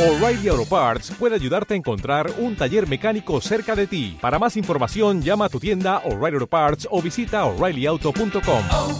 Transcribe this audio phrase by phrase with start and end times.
[0.00, 4.16] O'Reilly Auto Parts puede ayudarte a encontrar un taller mecánico cerca de ti.
[4.18, 8.64] Para más información, llama a tu tienda O'Reilly Auto Parts o visita oreillyauto.com.
[8.70, 8.98] oh,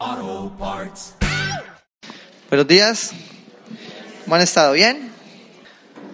[0.00, 1.12] oh, Parts.
[2.48, 3.10] Buenos días.
[4.24, 4.72] ¿Cómo han estado?
[4.72, 5.12] ¿Bien?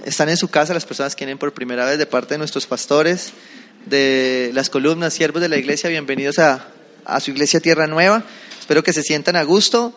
[0.04, 2.66] Están en su casa las personas que vienen por primera vez de parte de nuestros
[2.66, 3.32] pastores,
[3.84, 5.88] de las columnas, siervos de la iglesia.
[5.88, 6.66] Bienvenidos a,
[7.04, 8.24] a su iglesia Tierra Nueva.
[8.58, 9.94] Espero que se sientan a gusto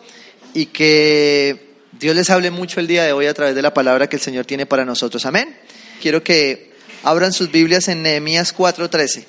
[0.54, 4.08] y que Dios les hable mucho el día de hoy a través de la palabra
[4.08, 5.26] que el Señor tiene para nosotros.
[5.26, 5.56] Amén.
[6.00, 9.26] Quiero que abran sus Biblias en Nehemías 4:13.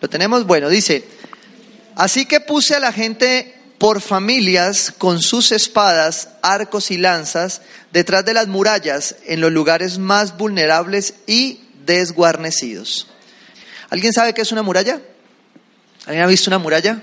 [0.00, 0.46] ¿Lo tenemos?
[0.46, 1.04] Bueno, dice,
[1.96, 8.24] así que puse a la gente por familias con sus espadas, arcos y lanzas detrás
[8.24, 13.08] de las murallas en los lugares más vulnerables y desguarnecidos.
[13.90, 15.00] ¿Alguien sabe qué es una muralla?
[16.06, 17.00] ¿Alguien ha visto una muralla?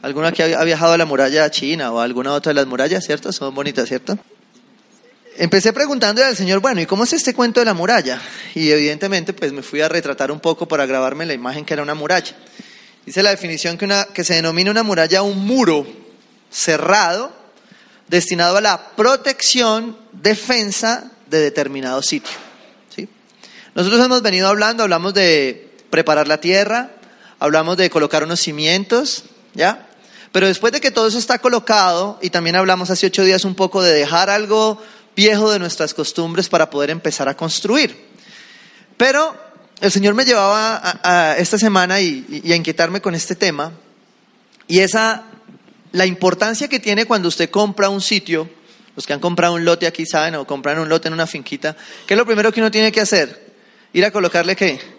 [0.00, 3.04] ¿Alguno aquí ha viajado a la muralla china o a alguna otra de las murallas,
[3.04, 3.32] cierto?
[3.32, 4.16] Son bonitas, ¿cierto?
[5.36, 8.20] Empecé preguntándole al Señor, bueno, ¿y cómo es este cuento de la muralla?
[8.54, 11.82] Y evidentemente, pues me fui a retratar un poco para grabarme la imagen que era
[11.82, 12.36] una muralla.
[13.06, 15.86] Dice la definición que, una, que se denomina una muralla un muro
[16.50, 17.32] cerrado
[18.08, 22.36] destinado a la protección, defensa de determinado sitio.
[22.94, 23.08] ¿sí?
[23.74, 26.90] Nosotros hemos venido hablando, hablamos de preparar la tierra,
[27.38, 29.24] hablamos de colocar unos cimientos,
[29.54, 29.87] ¿ya?
[30.32, 33.54] Pero después de que todo eso está colocado, y también hablamos hace ocho días un
[33.54, 34.80] poco de dejar algo
[35.16, 38.08] viejo de nuestras costumbres para poder empezar a construir.
[38.96, 39.34] Pero
[39.80, 43.72] el Señor me llevaba esta semana y, y a inquietarme con este tema,
[44.66, 45.24] y esa,
[45.92, 48.50] la importancia que tiene cuando usted compra un sitio,
[48.94, 51.74] los que han comprado un lote aquí saben, o compran un lote en una finquita,
[52.06, 53.54] ¿qué es lo primero que uno tiene que hacer?
[53.94, 54.97] Ir a colocarle qué?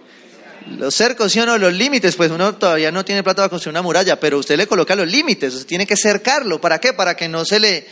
[0.68, 1.58] Los cercos, ¿sí o no?
[1.58, 4.68] Los límites, pues uno todavía no tiene plata para construir una muralla, pero usted le
[4.68, 6.62] coloca los límites, tiene que cercarlo.
[6.62, 6.94] ¿Para qué?
[6.94, 7.88] Para que no se le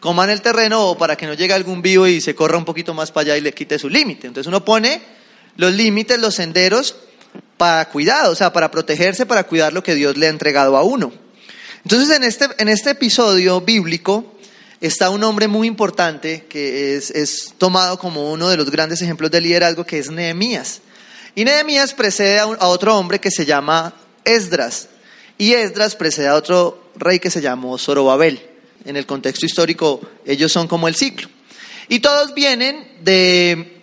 [0.00, 2.94] coman el terreno o para que no llegue algún vivo y se corra un poquito
[2.94, 4.26] más para allá y le quite su límite.
[4.26, 5.00] Entonces uno pone
[5.56, 6.96] los límites, los senderos
[7.56, 10.82] para cuidado, o sea, para protegerse, para cuidar lo que Dios le ha entregado a
[10.82, 11.12] uno.
[11.84, 14.34] Entonces en este, en este episodio bíblico
[14.80, 19.40] está un hombre muy importante que es tomado como uno de los grandes ejemplos de
[19.42, 20.80] liderazgo que es Nehemías.
[21.34, 24.88] Y Nehemías precede a, otro hombre que se llama Esdras.
[25.38, 28.46] Y Esdras precede a otro rey que se llamó Zorobabel.
[28.84, 31.28] En el contexto histórico, ellos son como el ciclo.
[31.88, 33.82] Y todos vienen de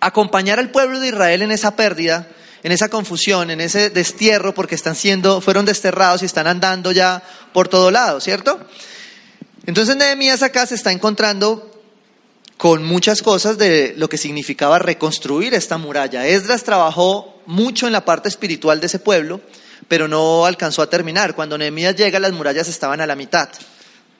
[0.00, 2.28] acompañar al pueblo de Israel en esa pérdida,
[2.62, 7.22] en esa confusión, en ese destierro, porque están siendo, fueron desterrados y están andando ya
[7.52, 8.58] por todo lado, ¿cierto?
[9.66, 11.81] Entonces Nehemías acá se está encontrando
[12.62, 16.28] con muchas cosas de lo que significaba reconstruir esta muralla.
[16.28, 19.40] Esdras trabajó mucho en la parte espiritual de ese pueblo,
[19.88, 21.34] pero no alcanzó a terminar.
[21.34, 23.48] Cuando Nehemías llega, las murallas estaban a la mitad.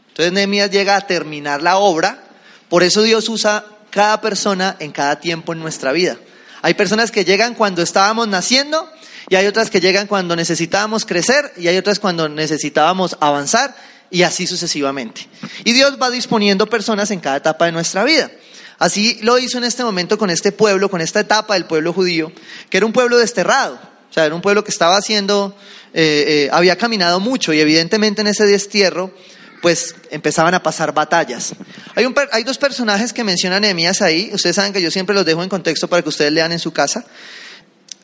[0.08, 2.20] Entonces Nehemías llega a terminar la obra,
[2.68, 6.16] por eso Dios usa cada persona en cada tiempo en nuestra vida.
[6.62, 8.90] Hay personas que llegan cuando estábamos naciendo
[9.28, 13.76] y hay otras que llegan cuando necesitábamos crecer y hay otras cuando necesitábamos avanzar
[14.12, 15.26] y así sucesivamente.
[15.64, 18.30] Y Dios va disponiendo personas en cada etapa de nuestra vida.
[18.78, 22.30] Así lo hizo en este momento con este pueblo, con esta etapa del pueblo judío,
[22.68, 23.80] que era un pueblo desterrado.
[24.10, 25.56] O sea, era un pueblo que estaba haciendo,
[25.94, 29.14] eh, eh, había caminado mucho y evidentemente en ese destierro,
[29.62, 31.54] pues empezaban a pasar batallas.
[31.94, 34.30] Hay, un, hay dos personajes que menciona Nehemías ahí.
[34.34, 36.72] Ustedes saben que yo siempre los dejo en contexto para que ustedes lean en su
[36.72, 37.06] casa.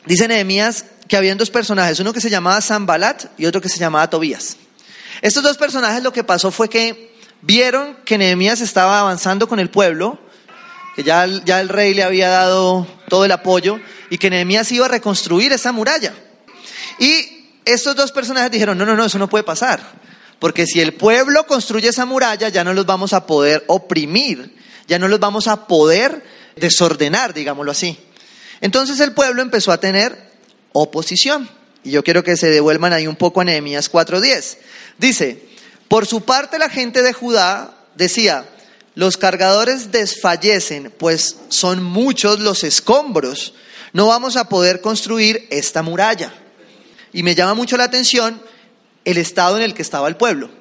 [0.05, 3.77] Dice Nehemías que habían dos personajes, uno que se llamaba Zambalat y otro que se
[3.77, 4.57] llamaba Tobías.
[5.21, 9.69] Estos dos personajes lo que pasó fue que vieron que Nehemías estaba avanzando con el
[9.69, 10.17] pueblo,
[10.95, 14.85] que ya, ya el rey le había dado todo el apoyo y que Nehemías iba
[14.85, 16.13] a reconstruir esa muralla.
[16.99, 19.81] Y estos dos personajes dijeron, no, no, no, eso no puede pasar,
[20.39, 24.55] porque si el pueblo construye esa muralla ya no los vamos a poder oprimir,
[24.87, 26.23] ya no los vamos a poder
[26.55, 27.97] desordenar, digámoslo así.
[28.61, 30.29] Entonces el pueblo empezó a tener
[30.73, 31.49] oposición.
[31.83, 34.57] Y yo quiero que se devuelvan ahí un poco a Nehemías 4.10.
[34.99, 35.43] Dice,
[35.87, 38.47] por su parte la gente de Judá decía,
[38.95, 43.53] los cargadores desfallecen, pues son muchos los escombros.
[43.93, 46.33] No vamos a poder construir esta muralla.
[47.13, 48.41] Y me llama mucho la atención
[49.05, 50.51] el estado en el que estaba el pueblo.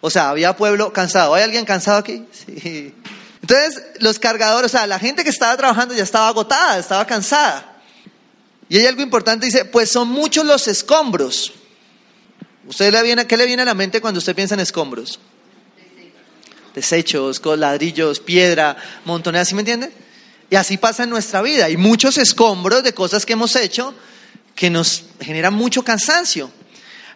[0.00, 1.34] O sea, había pueblo cansado.
[1.34, 2.24] ¿Hay alguien cansado aquí?
[2.62, 2.94] Sí.
[3.42, 7.82] Entonces, los cargadores, o sea, la gente que estaba trabajando ya estaba agotada, estaba cansada.
[8.68, 11.52] Y hay algo importante, dice, pues son muchos los escombros.
[12.66, 15.18] ¿Usted le viene, ¿Qué le viene a la mente cuando usted piensa en escombros?
[16.74, 19.90] Desechos, ladrillos, piedra, montones, ¿sí me entiende?
[20.48, 21.66] Y así pasa en nuestra vida.
[21.66, 23.94] Hay muchos escombros de cosas que hemos hecho
[24.54, 26.50] que nos generan mucho cansancio.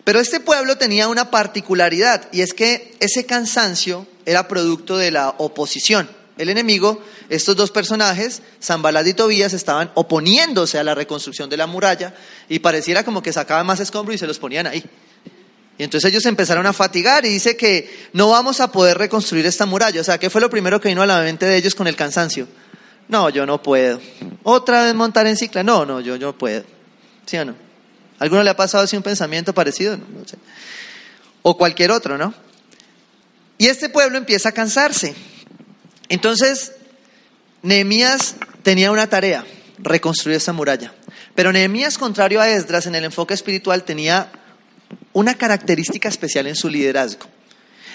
[0.04, 5.34] Pero este pueblo tenía una particularidad y es que ese cansancio era producto de la
[5.38, 6.08] oposición.
[6.38, 11.66] El enemigo, estos dos personajes, Zambalad y Tobías, estaban oponiéndose a la reconstrucción de la
[11.66, 12.14] muralla
[12.48, 14.84] y pareciera como que sacaban más escombros y se los ponían ahí.
[15.78, 19.66] Y entonces ellos empezaron a fatigar y dice que no vamos a poder reconstruir esta
[19.66, 20.00] muralla.
[20.00, 21.96] O sea, ¿qué fue lo primero que vino a la mente de ellos con el
[21.96, 22.48] cansancio?
[23.08, 24.00] No, yo no puedo.
[24.42, 25.62] ¿Otra vez montar en cicla?
[25.62, 26.64] No, no, yo, no puedo.
[27.26, 27.54] ¿Sí o no?
[28.18, 29.96] ¿Alguno le ha pasado así un pensamiento parecido?
[29.96, 30.38] No, no sé.
[31.42, 32.32] O cualquier otro, ¿no?
[33.58, 35.14] Y este pueblo empieza a cansarse.
[36.08, 36.72] Entonces,
[37.62, 39.44] Nehemías tenía una tarea,
[39.78, 40.92] reconstruir esa muralla.
[41.34, 44.30] Pero Nehemías, contrario a Esdras, en el enfoque espiritual tenía
[45.16, 47.26] una característica especial en su liderazgo.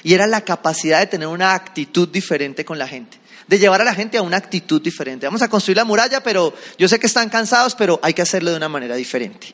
[0.02, 3.20] Y era la capacidad de tener una actitud diferente con la gente.
[3.48, 5.28] De llevar a la gente a una actitud diferente.
[5.28, 8.50] Vamos a construir la muralla, pero yo sé que están cansados, pero hay que hacerlo
[8.50, 9.54] de una manera diferente.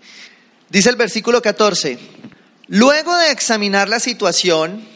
[0.70, 2.00] Dice el versículo 14,
[2.68, 4.88] luego de examinar la situación,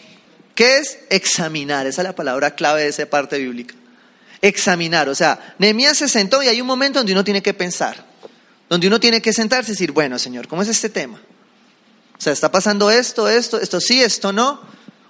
[0.56, 1.88] ¿qué es examinar?
[1.88, 3.76] Esa es la palabra clave de esa parte bíblica.
[4.42, 8.06] Examinar, o sea, Nehemías se sentó y hay un momento donde uno tiene que pensar,
[8.70, 11.20] donde uno tiene que sentarse y decir, bueno, Señor, ¿cómo es este tema?
[12.22, 14.62] O sea, está pasando esto, esto, esto sí, esto no.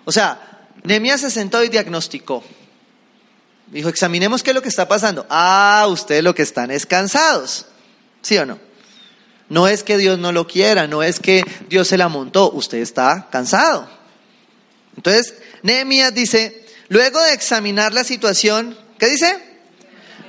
[0.05, 2.41] O sea, Nehemías se sentó y diagnosticó.
[3.67, 5.25] Dijo, examinemos qué es lo que está pasando.
[5.29, 7.65] Ah, ustedes lo que están es cansados.
[8.21, 8.59] ¿Sí o no?
[9.49, 12.77] No es que Dios no lo quiera, no es que Dios se la montó, usted
[12.77, 13.89] está cansado.
[14.95, 19.37] Entonces, Nehemías dice, luego de examinar la situación, ¿qué dice?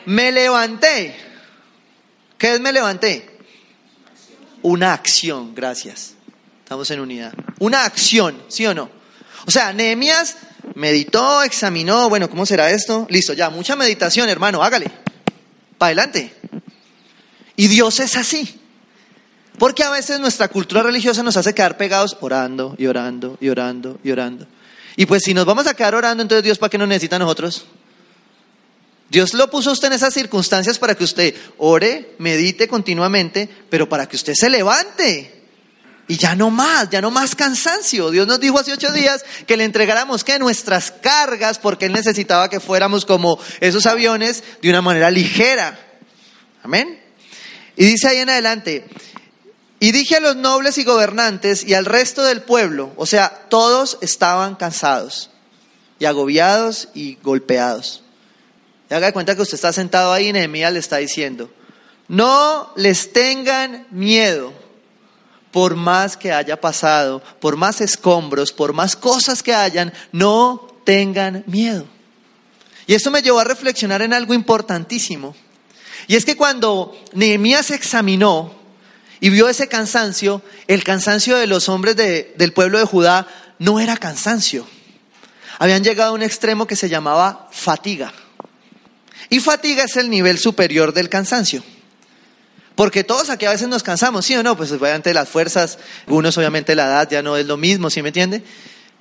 [0.07, 1.15] Me levanté.
[2.39, 3.39] ¿Qué es me levanté?
[4.63, 6.17] Una acción, gracias.
[6.73, 7.35] Estamos en unidad.
[7.59, 8.89] Una acción, ¿sí o no?
[9.45, 10.37] O sea, Nehemías
[10.75, 13.07] meditó, examinó, bueno, ¿cómo será esto?
[13.11, 14.91] Listo, ya, mucha meditación, hermano, hágale.
[15.77, 16.35] Para adelante.
[17.57, 18.59] Y Dios es así.
[19.59, 24.01] Porque a veces nuestra cultura religiosa nos hace quedar pegados orando y orando y orando
[24.03, 24.47] y orando.
[24.97, 27.19] Y pues si nos vamos a quedar orando, entonces Dios, ¿para qué nos necesita a
[27.19, 27.67] nosotros?
[29.11, 33.91] Dios lo puso a usted en esas circunstancias para que usted ore, medite continuamente, pero
[33.91, 35.42] para que usted se levante.
[36.09, 38.11] Y ya no más, ya no más cansancio.
[38.11, 42.51] Dios nos dijo hace ocho días que le entregáramos que nuestras cargas, porque Él necesitaba
[42.51, 45.79] que fuéramos como esos aviones de una manera ligera.
[46.63, 47.01] Amén.
[47.77, 48.87] Y dice ahí en adelante,
[49.81, 53.99] y dije a los nobles y gobernantes y al resto del pueblo, o sea, todos
[54.01, 55.31] estaban cansados
[55.99, 58.03] y agobiados y golpeados.
[58.91, 61.51] Y haga de cuenta que usted está sentado ahí y Nehemías le está diciendo,
[62.07, 64.53] no les tengan miedo
[65.53, 71.45] por más que haya pasado, por más escombros, por más cosas que hayan, no tengan
[71.47, 71.85] miedo.
[72.87, 75.37] Y esto me llevó a reflexionar en algo importantísimo.
[76.09, 78.53] Y es que cuando Nehemías examinó
[79.21, 83.29] y vio ese cansancio, el cansancio de los hombres de- del pueblo de Judá
[83.61, 84.67] no era cansancio.
[85.61, 88.13] Habían llegado a un extremo que se llamaba fatiga.
[89.31, 91.63] Y fatiga es el nivel superior del cansancio.
[92.83, 94.57] Porque todos aquí a veces nos cansamos, ¿sí o no?
[94.57, 98.09] Pues obviamente las fuerzas, unos obviamente la edad ya no es lo mismo, ¿sí me
[98.09, 98.43] entiende?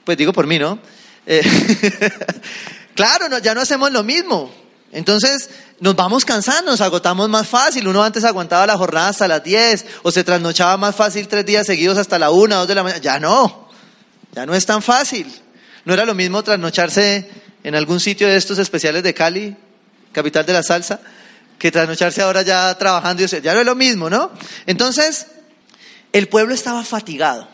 [0.04, 0.78] Pues digo por mí, ¿no?
[1.26, 1.42] Eh,
[2.96, 4.54] claro, no, ya no hacemos lo mismo.
[4.92, 5.50] Entonces
[5.80, 7.88] nos vamos cansando, nos agotamos más fácil.
[7.88, 11.66] Uno antes aguantaba la jornada hasta las 10 o se trasnochaba más fácil tres días
[11.66, 13.02] seguidos hasta la 1, 2 de la mañana.
[13.02, 13.68] Ya no,
[14.32, 15.26] ya no es tan fácil.
[15.86, 17.32] No era lo mismo trasnocharse
[17.64, 19.56] en algún sitio de estos especiales de Cali,
[20.12, 21.00] capital de la salsa,
[21.62, 23.24] que trasnocharse ahora ya trabajando.
[23.24, 24.32] Ya no es lo mismo, ¿no?
[24.66, 25.28] Entonces,
[26.12, 27.48] el pueblo estaba fatigado.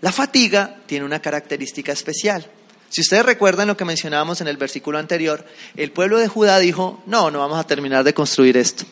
[0.00, 2.48] La fatiga tiene una característica especial.
[2.88, 5.44] Si ustedes recuerdan lo que mencionábamos en el versículo anterior,
[5.76, 8.84] el pueblo de Judá dijo, no, no vamos a terminar de construir esto.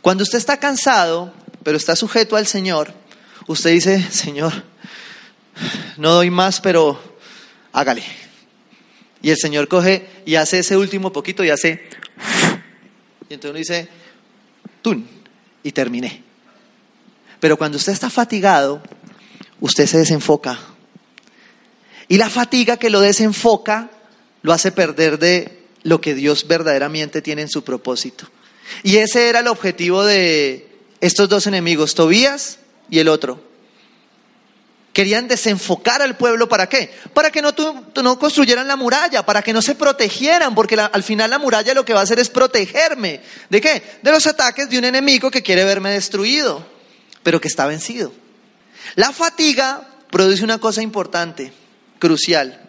[0.00, 2.94] Cuando usted está cansado, pero está sujeto al Señor,
[3.46, 4.54] usted dice, Señor,
[5.98, 6.98] no doy más, pero
[7.74, 8.04] hágale.
[9.20, 11.90] Y el Señor coge y hace ese último poquito y hace...
[13.32, 13.88] Y entonces uno dice,
[14.82, 15.08] tun,
[15.62, 16.22] y terminé.
[17.40, 18.82] Pero cuando usted está fatigado,
[19.58, 20.58] usted se desenfoca.
[22.08, 23.88] Y la fatiga que lo desenfoca
[24.42, 28.28] lo hace perder de lo que Dios verdaderamente tiene en su propósito.
[28.82, 30.68] Y ese era el objetivo de
[31.00, 32.58] estos dos enemigos, Tobías
[32.90, 33.42] y el otro.
[34.92, 36.92] Querían desenfocar al pueblo para qué?
[37.14, 37.54] Para que no,
[38.02, 41.84] no construyeran la muralla, para que no se protegieran, porque al final la muralla lo
[41.84, 43.22] que va a hacer es protegerme.
[43.48, 43.82] ¿De qué?
[44.02, 46.66] De los ataques de un enemigo que quiere verme destruido,
[47.22, 48.12] pero que está vencido.
[48.94, 51.52] La fatiga produce una cosa importante,
[51.98, 52.68] crucial,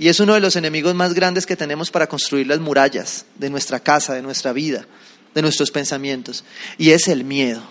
[0.00, 3.50] y es uno de los enemigos más grandes que tenemos para construir las murallas de
[3.50, 4.86] nuestra casa, de nuestra vida,
[5.34, 6.42] de nuestros pensamientos,
[6.78, 7.62] y es el miedo.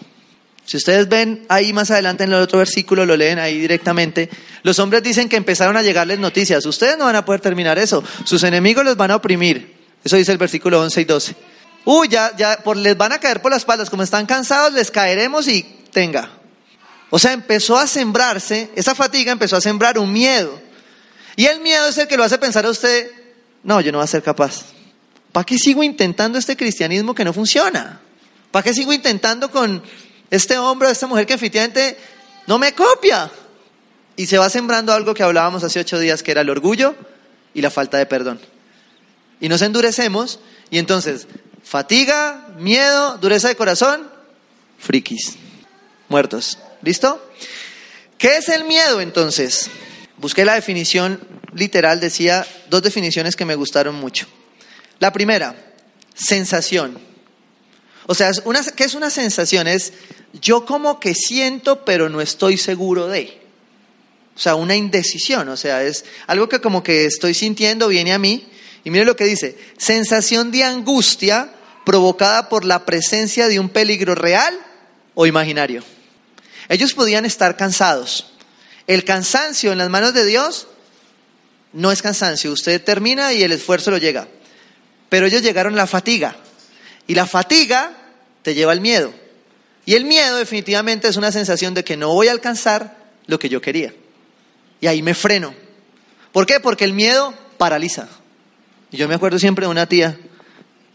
[0.69, 4.29] Si ustedes ven ahí más adelante en el otro versículo, lo leen ahí directamente,
[4.61, 6.63] los hombres dicen que empezaron a llegarles noticias.
[6.63, 8.03] Ustedes no van a poder terminar eso.
[8.23, 9.75] Sus enemigos los van a oprimir.
[10.03, 11.35] Eso dice el versículo 11 y 12.
[11.85, 13.89] Uy, ya, ya, por, les van a caer por las espaldas.
[13.89, 16.29] Como están cansados, les caeremos y tenga.
[17.09, 20.61] O sea, empezó a sembrarse, esa fatiga empezó a sembrar un miedo.
[21.35, 23.09] Y el miedo es el que lo hace pensar a usted,
[23.63, 24.65] no, yo no voy a ser capaz.
[25.31, 28.01] ¿Para qué sigo intentando este cristianismo que no funciona?
[28.51, 29.81] ¿Para qué sigo intentando con
[30.29, 31.97] este hombre o esta mujer que efectivamente
[32.47, 33.31] no me copia?
[34.15, 36.95] Y se va sembrando algo que hablábamos hace ocho días, que era el orgullo
[37.53, 38.39] y la falta de perdón.
[39.39, 41.27] Y nos endurecemos y entonces
[41.63, 44.09] fatiga, miedo, dureza de corazón,
[44.77, 45.35] frikis,
[46.09, 46.57] muertos.
[46.81, 47.23] ¿Listo?
[48.17, 49.69] ¿Qué es el miedo entonces?
[50.17, 51.19] Busqué la definición
[51.53, 54.27] literal, decía dos definiciones que me gustaron mucho.
[54.99, 55.55] La primera,
[56.13, 56.99] sensación.
[58.11, 58.31] O sea,
[58.75, 59.67] ¿qué es una sensación?
[59.67, 59.93] Es
[60.33, 63.39] yo como que siento, pero no estoy seguro de.
[64.35, 65.47] O sea, una indecisión.
[65.49, 68.47] O sea, es algo que como que estoy sintiendo, viene a mí.
[68.83, 71.53] Y mire lo que dice, sensación de angustia
[71.85, 74.57] provocada por la presencia de un peligro real
[75.13, 75.83] o imaginario.
[76.67, 78.33] Ellos podían estar cansados.
[78.87, 80.67] El cansancio en las manos de Dios
[81.73, 82.51] no es cansancio.
[82.51, 84.27] Usted termina y el esfuerzo lo llega.
[85.09, 86.35] Pero ellos llegaron a la fatiga.
[87.05, 87.98] Y la fatiga
[88.41, 89.13] te lleva al miedo.
[89.85, 93.49] Y el miedo definitivamente es una sensación de que no voy a alcanzar lo que
[93.49, 93.93] yo quería.
[94.81, 95.53] Y ahí me freno.
[96.31, 96.59] ¿Por qué?
[96.59, 98.07] Porque el miedo paraliza.
[98.91, 100.17] Y yo me acuerdo siempre de una tía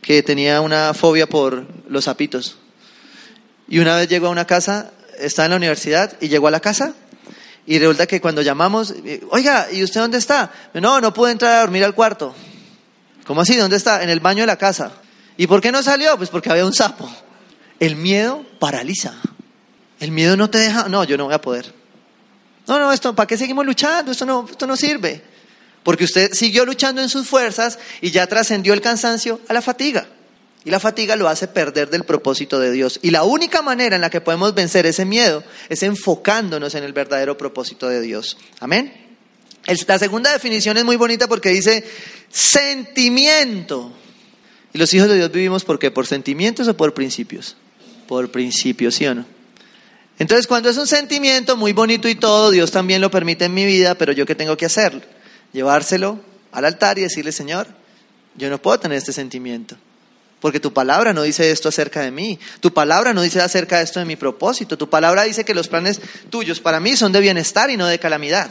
[0.00, 2.58] que tenía una fobia por los sapitos.
[3.68, 6.60] Y una vez llegó a una casa estaba en la universidad y llegó a la
[6.60, 6.94] casa
[7.66, 8.94] y resulta que cuando llamamos,
[9.30, 10.52] oiga, ¿y usted dónde está?
[10.74, 12.34] No, no pude entrar a dormir al cuarto.
[13.26, 13.56] ¿Cómo así?
[13.56, 14.02] ¿Dónde está?
[14.02, 14.92] En el baño de la casa.
[15.38, 16.16] ¿Y por qué no salió?
[16.18, 17.10] Pues porque había un sapo.
[17.84, 19.12] El miedo paraliza.
[20.00, 21.70] El miedo no te deja, no, yo no voy a poder.
[22.66, 24.10] No, no, esto, ¿para qué seguimos luchando?
[24.10, 25.22] Esto no, esto no sirve.
[25.82, 30.06] Porque usted siguió luchando en sus fuerzas y ya trascendió el cansancio a la fatiga.
[30.64, 33.00] Y la fatiga lo hace perder del propósito de Dios.
[33.02, 36.94] Y la única manera en la que podemos vencer ese miedo es enfocándonos en el
[36.94, 38.38] verdadero propósito de Dios.
[38.60, 38.94] Amén.
[39.86, 41.84] La segunda definición es muy bonita porque dice
[42.30, 43.92] sentimiento.
[44.72, 45.90] Y los hijos de Dios vivimos por qué?
[45.90, 47.58] ¿Por sentimientos o por principios?
[48.06, 49.24] Por principios, ¿sí o no?
[50.18, 53.64] Entonces, cuando es un sentimiento muy bonito y todo, Dios también lo permite en mi
[53.64, 55.08] vida, pero yo qué tengo que hacer?
[55.52, 56.20] Llevárselo
[56.52, 57.66] al altar y decirle, Señor,
[58.36, 59.76] yo no puedo tener este sentimiento.
[60.40, 62.38] Porque tu palabra no dice esto acerca de mí.
[62.60, 64.76] Tu palabra no dice acerca de esto de mi propósito.
[64.76, 67.98] Tu palabra dice que los planes tuyos para mí son de bienestar y no de
[67.98, 68.50] calamidad.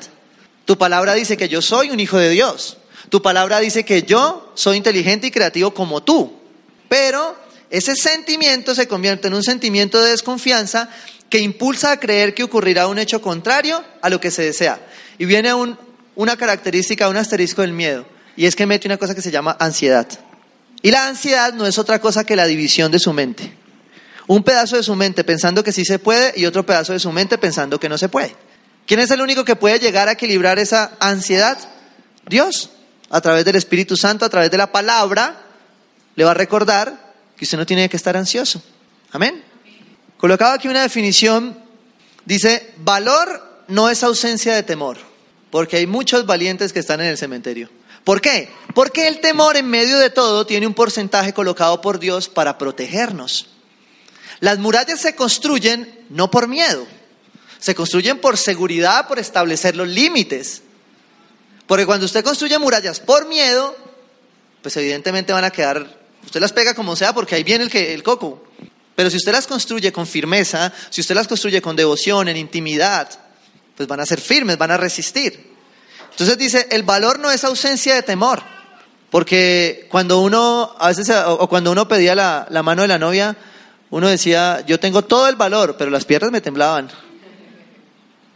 [0.65, 2.77] Tu palabra dice que yo soy un hijo de Dios.
[3.10, 6.33] Tu palabra dice que yo soy inteligente y creativo como tú.
[6.89, 7.36] Pero
[7.73, 10.89] ese sentimiento se convierte en un sentimiento de desconfianza
[11.27, 14.79] que impulsa a creer que ocurrirá un hecho contrario a lo que se desea.
[15.17, 15.51] Y viene
[16.13, 18.05] una característica, un asterisco del miedo.
[18.35, 20.07] Y es que mete una cosa que se llama ansiedad.
[20.83, 23.51] Y la ansiedad no es otra cosa que la división de su mente.
[24.27, 27.11] Un pedazo de su mente pensando que sí se puede y otro pedazo de su
[27.11, 28.35] mente pensando que no se puede.
[28.85, 31.57] ¿Quién es el único que puede llegar a equilibrar esa ansiedad?
[32.29, 32.69] Dios.
[33.09, 35.41] A través del Espíritu Santo, a través de la palabra,
[36.15, 38.61] le va a recordar que usted no tiene que estar ansioso.
[39.11, 39.43] Amén.
[40.17, 41.57] Colocado aquí una definición,
[42.25, 44.97] dice, valor no es ausencia de temor,
[45.51, 47.69] porque hay muchos valientes que están en el cementerio.
[48.03, 48.49] ¿Por qué?
[48.73, 53.47] Porque el temor en medio de todo tiene un porcentaje colocado por Dios para protegernos.
[54.39, 56.85] Las murallas se construyen no por miedo,
[57.59, 60.63] se construyen por seguridad, por establecer los límites.
[61.65, 63.73] Porque cuando usted construye murallas por miedo,
[64.61, 67.93] pues evidentemente van a quedar, usted las pega como sea porque ahí viene el, que,
[67.93, 68.43] el coco.
[68.95, 73.09] Pero si usted las construye con firmeza, si usted las construye con devoción, en intimidad,
[73.75, 75.51] pues van a ser firmes, van a resistir.
[76.11, 78.43] Entonces dice, el valor no es ausencia de temor,
[79.09, 83.35] porque cuando uno, a veces, o cuando uno pedía la, la mano de la novia,
[83.89, 86.89] uno decía, yo tengo todo el valor, pero las piernas me temblaban,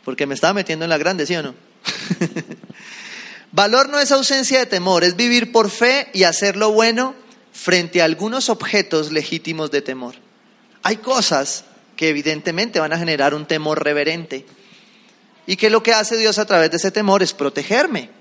[0.03, 1.53] porque me estaba metiendo en la grande, ¿sí o no?
[3.51, 7.13] valor no es ausencia de temor, es vivir por fe y hacer lo bueno
[7.57, 10.15] frente a algunos objetos legítimos de temor.
[10.83, 14.45] Hay cosas que evidentemente van a generar un temor reverente.
[15.47, 18.11] Y que lo que hace Dios a través de ese temor es protegerme.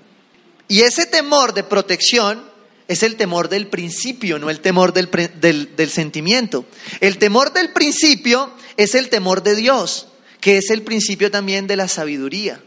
[0.67, 2.43] Y ese temor de protección
[2.87, 6.65] es el temor del principio, no el temor del, del, sentimiento.
[6.99, 10.07] El temor del principio es el temor de Dios,
[10.41, 12.61] que es el principio también de la sabiduría.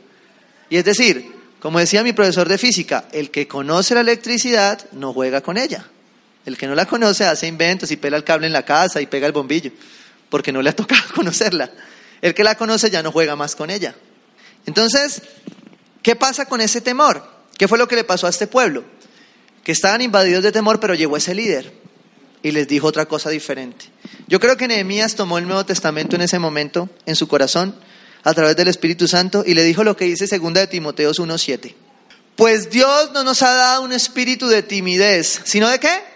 [0.68, 5.12] Y es decir, como decía mi profesor de física, el que conoce la electricidad no
[5.12, 5.86] juega con ella.
[6.46, 9.06] El que no la conoce hace inventos y pela el cable en la casa y
[9.06, 9.70] pega el bombillo.
[10.28, 11.70] porque no le ha tocado conocerla.
[12.22, 13.94] El que la conoce ya no juega más con ella.
[14.66, 15.22] Entonces,
[16.02, 17.26] ¿qué pasa con ese temor?
[17.56, 18.84] ¿Qué fue lo que le pasó a este pueblo?
[19.64, 21.72] Que estaban invadidos de temor, pero llegó ese líder
[22.42, 23.86] y les dijo otra cosa diferente.
[24.28, 27.74] Yo creo que Nehemías tomó el Nuevo Testamento en ese momento, en su corazón,
[28.22, 31.74] a través del Espíritu Santo, y le dijo lo que dice 2 de Timoteos 1.7.
[32.36, 36.09] Pues Dios no nos ha dado un espíritu de timidez, sino de qué?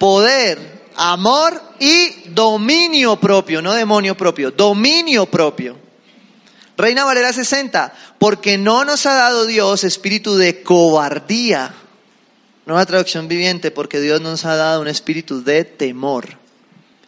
[0.00, 5.76] Poder, amor y dominio propio, no demonio propio, dominio propio.
[6.78, 11.74] Reina Valera 60, porque no nos ha dado Dios espíritu de cobardía.
[12.64, 16.38] Nueva traducción viviente, porque Dios nos ha dado un espíritu de temor.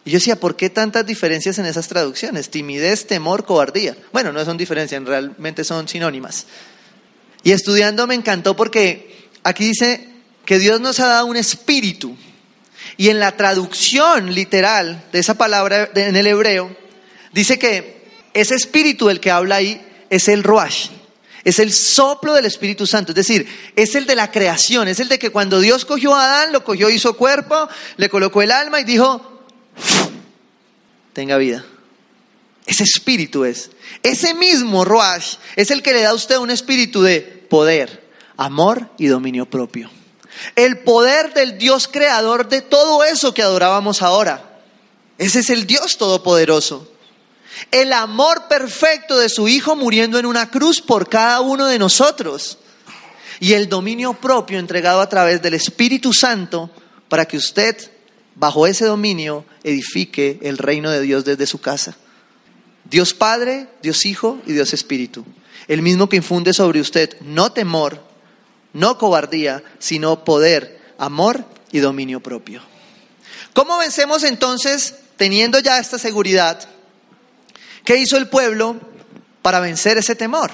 [0.05, 2.51] Y yo decía, ¿por qué tantas diferencias en esas traducciones?
[2.51, 3.97] Timidez, temor, cobardía.
[4.11, 6.45] Bueno, no son diferencias, realmente son sinónimas.
[7.41, 10.09] Y estudiando me encantó porque aquí dice
[10.45, 12.15] que Dios nos ha dado un espíritu.
[12.97, 16.75] Y en la traducción literal de esa palabra en el hebreo,
[17.31, 20.89] dice que ese espíritu del que habla ahí es el Ruach,
[21.43, 25.09] es el soplo del Espíritu Santo, es decir, es el de la creación, es el
[25.09, 28.79] de que cuando Dios cogió a Adán, lo cogió, hizo cuerpo, le colocó el alma
[28.79, 29.43] y dijo,
[31.11, 31.65] tenga vida.
[32.65, 33.71] Ese espíritu es.
[34.03, 38.89] Ese mismo Ruach es el que le da a usted un espíritu de poder, amor
[38.97, 39.89] y dominio propio.
[40.55, 44.59] El poder del Dios creador de todo eso que adorábamos ahora.
[45.17, 46.89] Ese es el Dios todopoderoso.
[47.71, 52.57] El amor perfecto de su Hijo muriendo en una cruz por cada uno de nosotros.
[53.39, 56.69] Y el dominio propio entregado a través del Espíritu Santo
[57.09, 57.91] para que usted,
[58.35, 61.95] bajo ese dominio, edifique el reino de Dios desde su casa.
[62.85, 65.25] Dios Padre, Dios Hijo y Dios Espíritu.
[65.67, 68.02] El mismo que infunde sobre usted no temor,
[68.73, 72.61] no cobardía, sino poder, amor y dominio propio.
[73.53, 76.67] ¿Cómo vencemos entonces, teniendo ya esta seguridad?
[77.85, 78.79] ¿Qué hizo el pueblo
[79.41, 80.51] para vencer ese temor?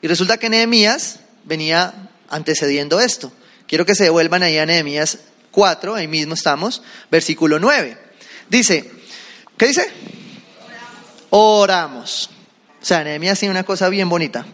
[0.00, 3.32] Y resulta que Nehemías venía antecediendo esto.
[3.66, 5.18] Quiero que se devuelvan ahí a Nehemías
[5.50, 7.98] 4, ahí mismo estamos, versículo 9.
[8.48, 8.90] Dice,
[9.56, 9.90] ¿qué dice?
[11.30, 12.30] Oramos.
[12.80, 14.46] O sea, Nehemías tiene una cosa bien bonita,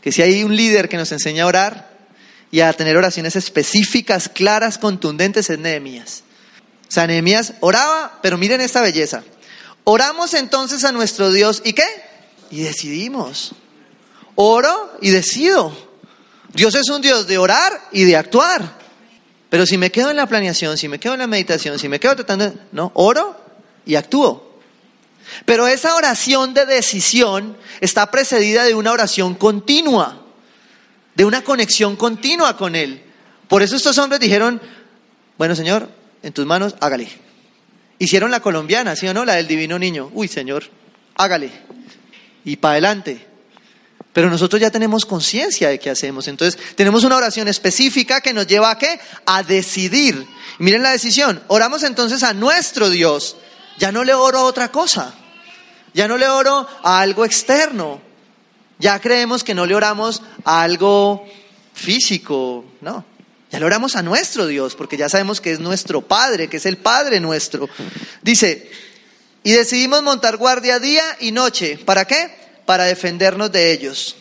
[0.00, 1.93] que si hay un líder que nos enseña a orar
[2.54, 6.22] y a tener oraciones específicas, claras, contundentes, es Nehemías.
[6.88, 9.24] O sea, Nehemías oraba, pero miren esta belleza.
[9.82, 11.82] Oramos entonces a nuestro Dios y qué?
[12.52, 13.56] Y decidimos.
[14.36, 15.76] Oro y decido.
[16.52, 18.78] Dios es un Dios de orar y de actuar.
[19.50, 21.98] Pero si me quedo en la planeación, si me quedo en la meditación, si me
[21.98, 23.36] quedo tratando, de, no, oro
[23.84, 24.60] y actúo.
[25.44, 30.23] Pero esa oración de decisión está precedida de una oración continua,
[31.14, 33.02] de una conexión continua con Él.
[33.48, 34.60] Por eso estos hombres dijeron,
[35.38, 35.88] bueno Señor,
[36.22, 37.08] en tus manos, hágale.
[37.98, 39.24] Hicieron la colombiana, ¿sí o no?
[39.24, 40.10] La del divino niño.
[40.14, 40.64] Uy, Señor,
[41.16, 41.50] hágale.
[42.44, 43.26] Y para adelante.
[44.14, 46.28] Pero nosotros ya tenemos conciencia de qué hacemos.
[46.28, 49.00] Entonces, tenemos una oración específica que nos lleva a qué?
[49.26, 50.26] A decidir.
[50.58, 51.42] miren la decisión.
[51.48, 53.36] Oramos entonces a nuestro Dios.
[53.78, 55.14] Ya no le oro a otra cosa.
[55.94, 58.00] Ya no le oro a algo externo.
[58.78, 61.24] Ya creemos que no le oramos a algo
[61.72, 62.64] físico.
[62.80, 63.04] No.
[63.50, 66.66] Ya le oramos a nuestro Dios, porque ya sabemos que es nuestro Padre, que es
[66.66, 67.68] el Padre nuestro.
[68.22, 68.70] Dice,
[69.44, 71.78] y decidimos montar guardia día y noche.
[71.84, 72.34] ¿Para qué?
[72.66, 74.16] Para defendernos de ellos.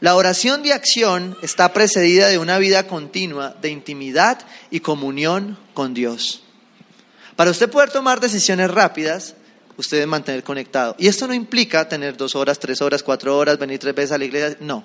[0.00, 5.94] La oración de acción está precedida de una vida continua de intimidad y comunión con
[5.94, 6.42] Dios.
[7.36, 9.36] Para usted poder tomar decisiones rápidas,
[9.82, 10.96] usted debe mantener conectado.
[10.98, 14.18] Y esto no implica tener dos horas, tres horas, cuatro horas, venir tres veces a
[14.18, 14.56] la iglesia.
[14.60, 14.82] No.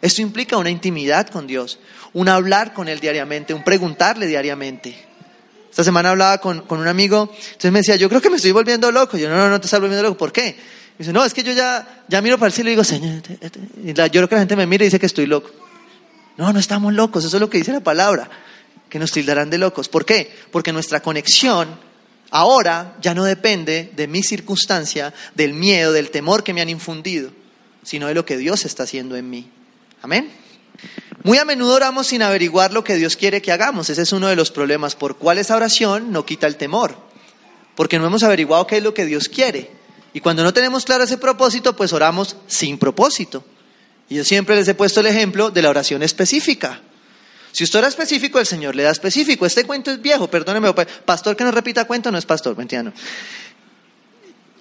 [0.00, 1.78] Esto implica una intimidad con Dios,
[2.12, 4.96] un hablar con Él diariamente, un preguntarle diariamente.
[5.70, 8.52] Esta semana hablaba con, con, un amigo, entonces me decía, yo creo que me estoy
[8.52, 9.18] volviendo loco.
[9.18, 10.16] Yo, no, no, no te estás volviendo loco.
[10.16, 10.56] ¿Por qué?
[10.98, 13.22] Me dice, no, es que yo ya, ya miro para el cielo y digo, Señor,
[13.84, 15.50] y la, yo creo que la gente me mira y dice que estoy loco.
[16.38, 18.30] No, no estamos locos, eso es lo que dice la palabra,
[18.88, 19.88] que nos tildarán de locos.
[19.88, 20.34] ¿Por qué?
[20.50, 21.68] Porque nuestra conexión
[22.30, 27.30] ahora ya no depende de mi circunstancia, del miedo, del temor que me han infundido,
[27.82, 29.50] sino de lo que Dios está haciendo en mí.
[30.02, 30.30] Amén.
[31.22, 33.90] Muy a menudo oramos sin averiguar lo que Dios quiere que hagamos.
[33.90, 34.94] Ese es uno de los problemas.
[34.94, 36.96] Por cuál esa oración no quita el temor.
[37.74, 39.70] Porque no hemos averiguado qué es lo que Dios quiere.
[40.12, 43.44] Y cuando no tenemos claro ese propósito, pues oramos sin propósito.
[44.08, 46.80] Y yo siempre les he puesto el ejemplo de la oración específica.
[47.52, 49.46] Si usted era específico, el Señor le da específico.
[49.46, 50.72] Este cuento es viejo, perdóneme,
[51.04, 52.92] pastor que no repita cuento no es pastor, mentira,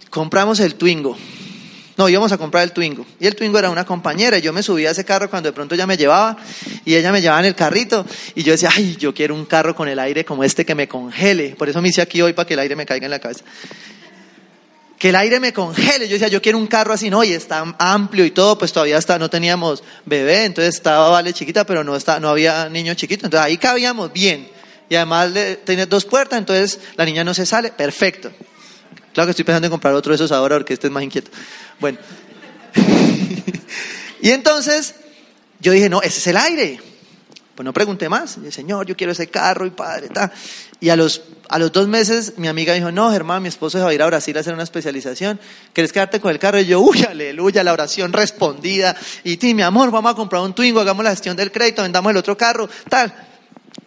[0.10, 1.18] Compramos el Twingo.
[1.98, 3.06] No, íbamos a comprar el Twingo.
[3.20, 4.38] Y el Twingo era una compañera.
[4.38, 6.38] Y yo me subía a ese carro cuando de pronto ella me llevaba.
[6.84, 8.06] Y ella me llevaba en el carrito.
[8.34, 10.88] Y yo decía, ay, yo quiero un carro con el aire como este que me
[10.88, 11.56] congele.
[11.56, 13.46] Por eso me hice aquí hoy para que el aire me caiga en la cabeza.
[15.06, 16.08] Que el aire me congele.
[16.08, 18.98] Yo decía, yo quiero un carro así, no, y está amplio y todo, pues todavía
[18.98, 23.28] está, no teníamos bebé, entonces estaba Vale chiquita, pero no, está, no había niño chiquito,
[23.28, 24.50] entonces ahí cabíamos bien.
[24.90, 28.32] Y además le, dos puertas, entonces la niña no se sale, perfecto.
[29.14, 31.30] Claro que estoy pensando en comprar otro de esos ahora porque este es más inquieto.
[31.80, 32.00] Bueno.
[34.24, 34.96] y entonces
[35.60, 36.80] yo dije, no, ese es el aire.
[37.54, 38.40] Pues no pregunté más.
[38.50, 40.34] Señor, yo quiero ese carro y padre, ta.
[40.86, 43.84] Y a los, a los dos meses mi amiga dijo, no, Germán, mi esposo se
[43.84, 45.40] va a ir a Brasil a hacer una especialización.
[45.74, 46.60] ¿Quieres quedarte con el carro?
[46.60, 48.96] Y yo, uy, aleluya, la oración respondida.
[49.24, 52.12] Y ti, mi amor, vamos a comprar un Twingo, hagamos la gestión del crédito, vendamos
[52.12, 53.12] el otro carro, tal.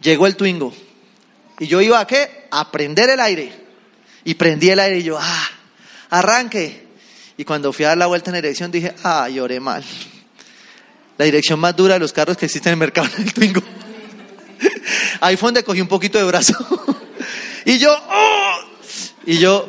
[0.02, 0.74] Llegó el Twingo.
[1.60, 2.48] Y yo iba a qué?
[2.50, 3.52] A prender el aire.
[4.24, 5.48] Y prendí el aire y yo, ah,
[6.10, 6.84] arranque.
[7.36, 9.84] Y cuando fui a dar la vuelta en la dirección dije, ah, lloré mal.
[11.16, 13.62] La dirección más dura de los carros que existen en el mercado en el Twingo.
[15.20, 16.54] Ahí fue donde cogí un poquito de brazo.
[17.64, 18.58] y yo, ¡oh!
[19.26, 19.68] Y yo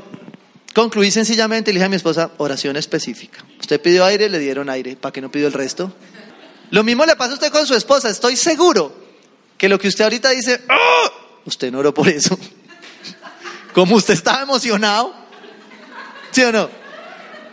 [0.73, 3.43] concluí sencillamente y le dije a mi esposa, oración específica.
[3.59, 4.95] Usted pidió aire, le dieron aire.
[4.95, 5.93] ¿Para qué no pidió el resto?
[6.71, 8.09] Lo mismo le pasa a usted con su esposa.
[8.09, 8.95] Estoy seguro
[9.57, 11.11] que lo que usted ahorita dice, ¡oh!
[11.45, 12.37] Usted no oró por eso.
[13.73, 15.13] Como usted estaba emocionado.
[16.31, 16.69] ¿Sí o no?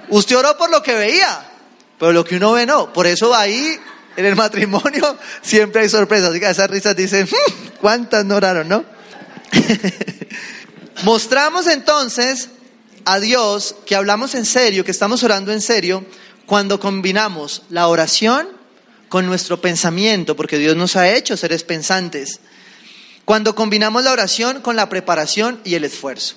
[0.09, 1.51] Usted oró por lo que veía,
[1.99, 2.93] pero lo que uno ve no.
[2.93, 3.79] Por eso ahí,
[4.17, 6.31] en el matrimonio, siempre hay sorpresas.
[6.31, 8.85] Así que esas risas dicen, "Hmm, ¿cuántas no oraron, no?
[11.05, 12.49] Mostramos entonces
[13.05, 16.05] a Dios que hablamos en serio, que estamos orando en serio,
[16.47, 18.49] cuando combinamos la oración
[19.09, 22.41] con nuestro pensamiento, porque Dios nos ha hecho seres pensantes.
[23.25, 26.37] Cuando combinamos la oración con la preparación y el esfuerzo.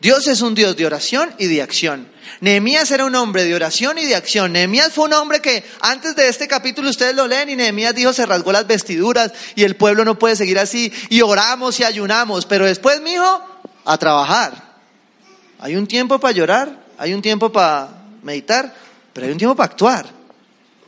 [0.00, 2.08] Dios es un Dios de oración y de acción.
[2.40, 4.52] Nehemías era un hombre de oración y de acción.
[4.52, 8.12] Nehemías fue un hombre que antes de este capítulo ustedes lo leen y Nehemías dijo
[8.12, 12.46] se rasgó las vestiduras y el pueblo no puede seguir así y oramos y ayunamos.
[12.46, 13.42] Pero después, mijo,
[13.84, 14.76] a trabajar.
[15.58, 17.88] Hay un tiempo para llorar, hay un tiempo para
[18.22, 18.72] meditar,
[19.12, 20.06] pero hay un tiempo para actuar.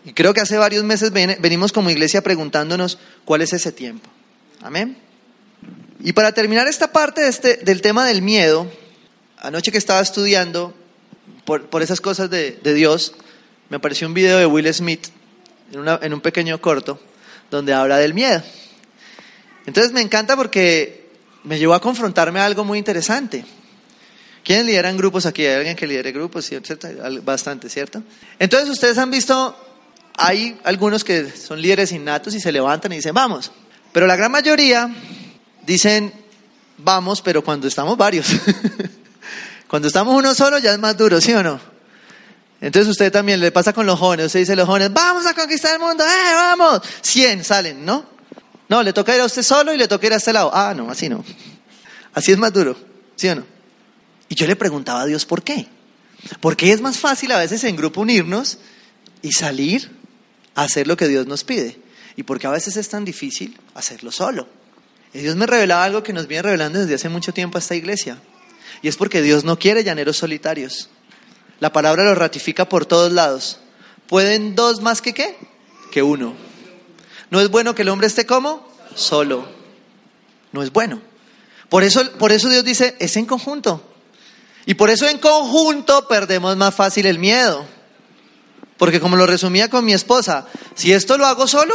[0.04, 4.08] Y creo que hace varios meses ven- venimos como iglesia preguntándonos cuál es ese tiempo.
[4.62, 4.96] Amén.
[5.98, 8.70] Y para terminar esta parte de este, del tema del miedo,
[9.40, 10.74] anoche que estaba estudiando
[11.44, 13.14] por, por esas cosas de, de Dios,
[13.68, 15.08] me apareció un video de Will Smith
[15.72, 17.00] en, una- en un pequeño corto
[17.50, 18.42] donde habla del miedo.
[19.66, 21.08] Entonces me encanta porque
[21.44, 23.44] me llevó a confrontarme a algo muy interesante.
[24.44, 25.44] ¿Quiénes lideran grupos aquí?
[25.44, 26.46] ¿Hay alguien que lidere grupos?
[26.46, 26.88] ¿Cierto?
[27.22, 28.02] Bastante, ¿cierto?
[28.38, 29.54] Entonces ustedes han visto,
[30.16, 33.52] hay algunos que son líderes innatos y se levantan y dicen, vamos.
[33.92, 34.88] Pero la gran mayoría
[35.66, 36.12] dicen,
[36.78, 38.26] vamos, pero cuando estamos varios.
[39.70, 41.60] cuando estamos uno solo ya es más duro, ¿sí o no?
[42.60, 45.32] Entonces usted también le pasa con los jóvenes, usted dice a los jóvenes, vamos a
[45.32, 46.80] conquistar el mundo, ¡eh, vamos!
[47.02, 48.04] 100 salen, ¿no?
[48.68, 50.50] No, le toca ir a usted solo y le toca ir a este lado.
[50.52, 51.24] Ah, no, así no.
[52.12, 52.76] Así es más duro,
[53.14, 53.44] ¿sí o no?
[54.28, 55.68] Y yo le preguntaba a Dios por qué.
[56.40, 58.58] Porque es más fácil a veces en grupo unirnos
[59.22, 59.88] y salir
[60.56, 61.78] a hacer lo que Dios nos pide.
[62.16, 64.48] Y porque a veces es tan difícil hacerlo solo.
[65.14, 67.76] Y Dios me revelaba algo que nos viene revelando desde hace mucho tiempo a esta
[67.76, 68.18] iglesia.
[68.82, 70.88] Y es porque Dios no quiere llaneros solitarios.
[71.60, 73.58] La palabra lo ratifica por todos lados.
[74.06, 75.36] ¿Pueden dos más que qué?
[75.92, 76.34] Que uno.
[77.30, 79.46] No es bueno que el hombre esté como solo.
[80.52, 81.00] No es bueno.
[81.68, 83.86] Por eso, por eso Dios dice, es en conjunto.
[84.66, 87.64] Y por eso en conjunto perdemos más fácil el miedo.
[88.76, 91.74] Porque como lo resumía con mi esposa, si esto lo hago solo,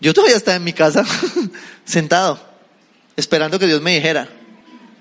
[0.00, 1.04] yo todavía estaba en mi casa,
[1.84, 2.40] sentado,
[3.16, 4.28] esperando que Dios me dijera.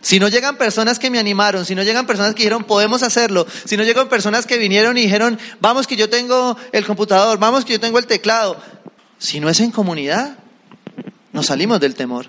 [0.03, 3.47] Si no llegan personas que me animaron, si no llegan personas que dijeron, podemos hacerlo,
[3.63, 7.63] si no llegan personas que vinieron y dijeron, vamos que yo tengo el computador, vamos
[7.63, 8.61] que yo tengo el teclado,
[9.17, 10.37] si no es en comunidad,
[11.31, 12.27] nos salimos del temor.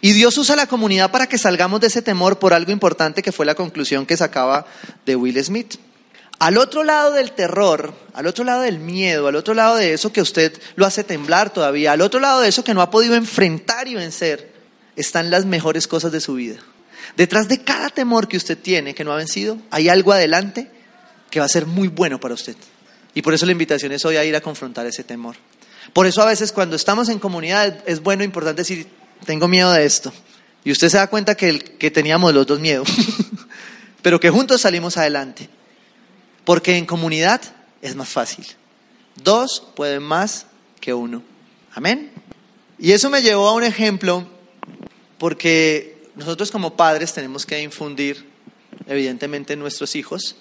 [0.00, 3.32] Y Dios usa la comunidad para que salgamos de ese temor por algo importante que
[3.32, 4.66] fue la conclusión que sacaba
[5.04, 5.74] de Will Smith.
[6.38, 10.12] Al otro lado del terror, al otro lado del miedo, al otro lado de eso
[10.12, 13.16] que usted lo hace temblar todavía, al otro lado de eso que no ha podido
[13.16, 14.52] enfrentar y vencer,
[14.94, 16.60] están las mejores cosas de su vida.
[17.16, 20.70] Detrás de cada temor que usted tiene que no ha vencido, hay algo adelante
[21.30, 22.56] que va a ser muy bueno para usted.
[23.14, 25.36] Y por eso la invitación es hoy a ir a confrontar ese temor.
[25.92, 28.86] Por eso a veces cuando estamos en comunidad es bueno, importante decir,
[29.26, 30.12] tengo miedo de esto.
[30.64, 32.88] Y usted se da cuenta que, el- que teníamos los dos miedos,
[34.02, 35.48] pero que juntos salimos adelante.
[36.44, 37.40] Porque en comunidad
[37.82, 38.46] es más fácil.
[39.22, 40.46] Dos pueden más
[40.80, 41.22] que uno.
[41.74, 42.10] Amén.
[42.78, 44.26] Y eso me llevó a un ejemplo
[45.18, 48.28] porque nosotros como padres tenemos que infundir,
[48.86, 50.36] evidentemente, en nuestros hijos,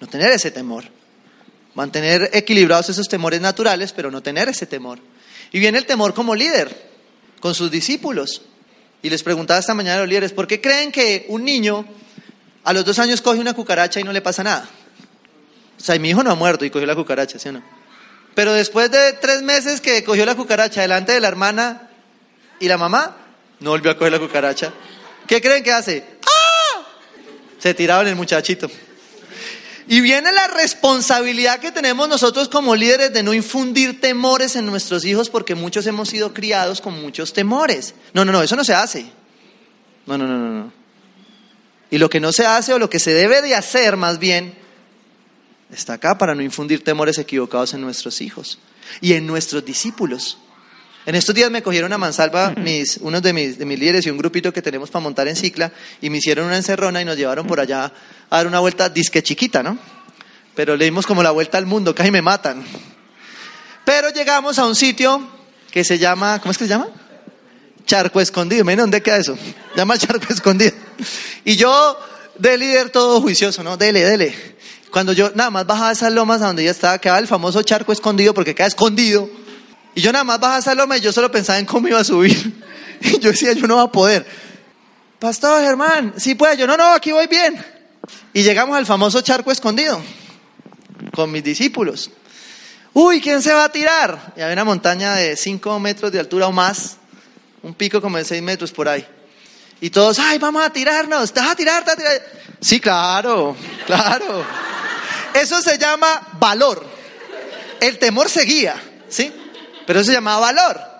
[0.00, 0.84] no tener ese temor.
[1.74, 5.00] Mantener equilibrados esos temores naturales, pero no tener ese temor.
[5.50, 6.90] Y viene el temor como líder,
[7.40, 8.42] con sus discípulos.
[9.02, 11.84] Y les preguntaba esta mañana a los líderes, ¿por qué creen que un niño
[12.66, 14.66] A los dos años coge una cucaracha y no le pasa nada.
[15.76, 17.62] O sea, mi hijo no ha muerto y cogió la cucaracha, ¿sí o no?
[18.34, 21.90] Pero después de tres meses que cogió la cucaracha delante de la hermana
[22.60, 23.18] y la mamá,
[23.60, 24.72] no volvió a coger la cucaracha.
[25.26, 26.04] ¿Qué creen que hace?
[26.26, 26.82] ¡Ah!
[27.58, 28.70] Se tiraron el muchachito.
[29.86, 35.04] Y viene la responsabilidad que tenemos nosotros como líderes de no infundir temores en nuestros
[35.04, 37.94] hijos porque muchos hemos sido criados con muchos temores.
[38.14, 39.06] No, no, no, eso no se hace.
[40.06, 40.72] No, no, no, no, no.
[41.90, 44.54] Y lo que no se hace o lo que se debe de hacer más bien
[45.70, 48.58] está acá para no infundir temores equivocados en nuestros hijos
[49.00, 50.38] y en nuestros discípulos.
[51.06, 54.10] En estos días me cogieron a mansalva mis, unos de mis, de mis líderes y
[54.10, 57.16] un grupito que tenemos para montar en cicla y me hicieron una encerrona y nos
[57.16, 57.92] llevaron por allá
[58.30, 59.78] a dar una vuelta disque chiquita, ¿no?
[60.54, 62.64] Pero le dimos como la vuelta al mundo, casi me matan.
[63.84, 65.28] Pero llegamos a un sitio
[65.70, 66.88] que se llama, ¿cómo es que se llama?
[67.84, 68.64] Charco Escondido.
[68.64, 69.36] Miren dónde queda eso.
[69.76, 70.72] Llama Charco Escondido.
[71.44, 71.98] Y yo,
[72.38, 73.76] de líder todo juicioso, ¿no?
[73.76, 74.34] Dele, dele.
[74.90, 77.92] Cuando yo nada más bajaba esas lomas a donde ya estaba, quedaba el famoso charco
[77.92, 79.28] escondido porque queda escondido.
[79.94, 82.04] Y yo nada más bajaba esa loma y yo solo pensaba en cómo iba a
[82.04, 82.64] subir.
[83.00, 84.26] Y yo decía, yo no voy a poder.
[85.18, 86.56] Pastor Germán, sí puede.
[86.56, 87.62] Yo, no, no, aquí voy bien.
[88.32, 90.00] Y llegamos al famoso charco escondido
[91.12, 92.10] con mis discípulos.
[92.94, 94.32] Uy, ¿quién se va a tirar?
[94.36, 96.96] Y había una montaña de 5 metros de altura o más,
[97.62, 99.06] un pico como de 6 metros por ahí.
[99.80, 101.84] Y todos, ay, vamos a tirarnos, ¿te vas a tirar?
[101.84, 102.22] ¿Te vas a tirar?
[102.60, 104.44] Sí, claro, claro.
[105.34, 106.86] Eso se llama valor.
[107.80, 109.32] El temor seguía, ¿sí?
[109.86, 110.94] Pero eso se llama valor.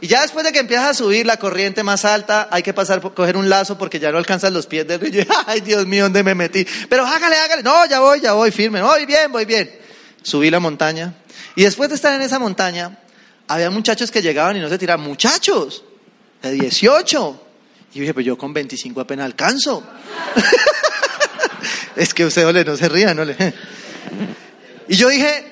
[0.00, 3.00] Y ya después de que empiezas a subir la corriente más alta, hay que pasar
[3.00, 5.24] por coger un lazo porque ya no alcanzas los pies del río.
[5.46, 6.66] Ay, Dios mío, ¿dónde me metí?
[6.88, 7.62] Pero hágale, hágale.
[7.62, 8.82] No, ya voy, ya voy, firme.
[8.82, 9.70] Voy bien, voy bien.
[10.22, 11.14] Subí la montaña.
[11.54, 12.98] Y después de estar en esa montaña,
[13.48, 15.06] había muchachos que llegaban y no se tiraban.
[15.06, 15.82] Muchachos,
[16.42, 17.42] de 18.
[17.92, 19.82] Y yo dije, pues yo con 25 apenas alcanzo.
[21.96, 23.54] es que usted, ole, no se ría, no le.
[24.88, 25.44] Y yo dije,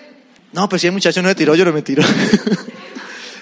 [0.52, 2.02] no, pues si el muchacho no me tiró, yo no me tiro.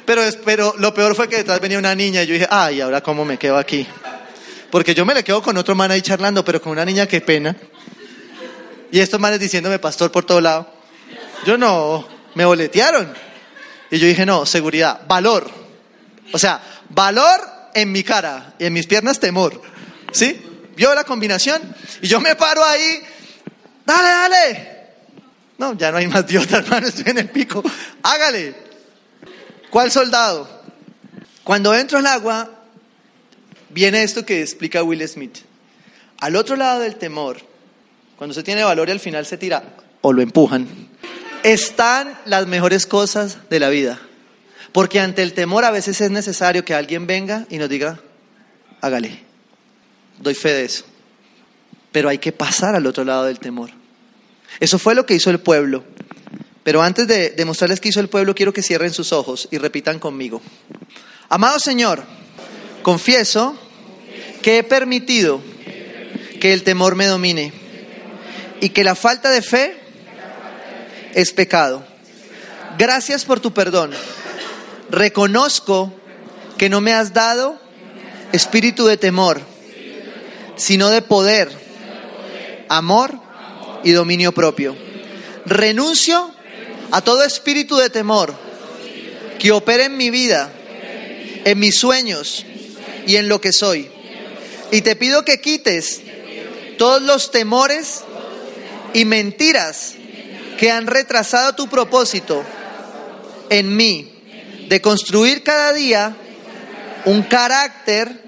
[0.05, 3.01] pero, pero lo peor fue que detrás venía una niña y yo dije, ay, ahora
[3.01, 3.87] cómo me quedo aquí.
[4.71, 7.21] Porque yo me le quedo con otro man ahí charlando, pero con una niña, qué
[7.21, 7.55] pena.
[8.91, 10.73] Y estos manes diciéndome pastor por todo lado.
[11.47, 13.13] Yo no, me boletearon.
[13.91, 15.51] Y yo dije, no, seguridad, valor.
[16.33, 17.41] O sea, valor
[17.75, 19.61] en mi cara y en mis piernas temor.
[20.13, 20.41] ¿Sí?
[20.77, 21.61] ¿Vio la combinación?
[22.01, 23.03] Y yo me paro ahí,
[23.85, 24.73] dale, dale.
[25.59, 27.63] No, ya no hay más Dios, hermano, estoy en el pico.
[28.03, 28.72] Hágale.
[29.73, 30.47] ¿Cuál soldado?
[31.45, 32.51] Cuando entro al agua,
[33.71, 35.39] viene esto que explica Will Smith.
[36.21, 37.39] Al otro lado del temor,
[38.17, 39.65] cuando se tiene valor y al final se tira
[40.03, 40.69] o lo empujan,
[41.43, 43.99] están las mejores cosas de la vida.
[44.73, 47.99] Porque ante el temor a veces es necesario que alguien venga y nos diga,
[48.83, 49.23] hágale.
[50.19, 50.85] Doy fe de eso.
[51.93, 53.71] Pero hay que pasar al otro lado del temor.
[54.61, 55.83] Eso fue lo que hizo el pueblo.
[56.63, 59.99] Pero antes de demostrarles qué hizo el pueblo, quiero que cierren sus ojos y repitan
[59.99, 60.41] conmigo.
[61.29, 62.05] Amado Señor,
[62.83, 63.57] confieso
[64.43, 65.41] que he permitido
[66.41, 67.53] que el temor me domine
[68.61, 69.77] y que la falta de fe
[71.15, 71.85] es pecado.
[72.79, 73.93] Gracias por tu perdón.
[74.91, 75.93] Reconozco
[76.59, 77.59] que no me has dado
[78.33, 79.41] espíritu de temor,
[80.57, 81.51] sino de poder,
[82.69, 83.19] amor
[83.85, 84.77] y dominio propio.
[85.45, 86.32] Renuncio
[86.93, 88.35] a todo espíritu de temor
[89.39, 90.53] que opere en mi vida,
[91.43, 92.45] en mis sueños
[93.07, 93.91] y en lo que soy.
[94.71, 96.03] Y te pido que quites
[96.77, 98.05] todos los temores
[98.93, 99.95] y mentiras
[100.59, 102.45] que han retrasado tu propósito
[103.49, 104.13] en mí
[104.69, 106.15] de construir cada día
[107.07, 108.21] un carácter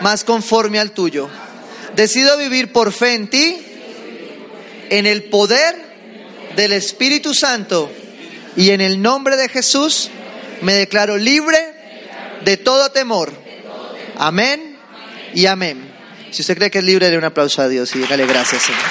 [0.00, 1.28] más conforme al tuyo.
[1.94, 3.58] Decido vivir por fe en ti,
[4.88, 5.76] en el poder
[6.56, 7.90] del Espíritu Santo
[8.56, 10.10] y en el nombre de Jesús
[10.62, 11.58] me declaro libre
[12.44, 13.32] de todo temor.
[14.16, 14.78] Amén
[15.34, 15.94] y amén.
[16.30, 18.82] Si usted cree que es libre, dé un aplauso a Dios y dígale gracias, Señor.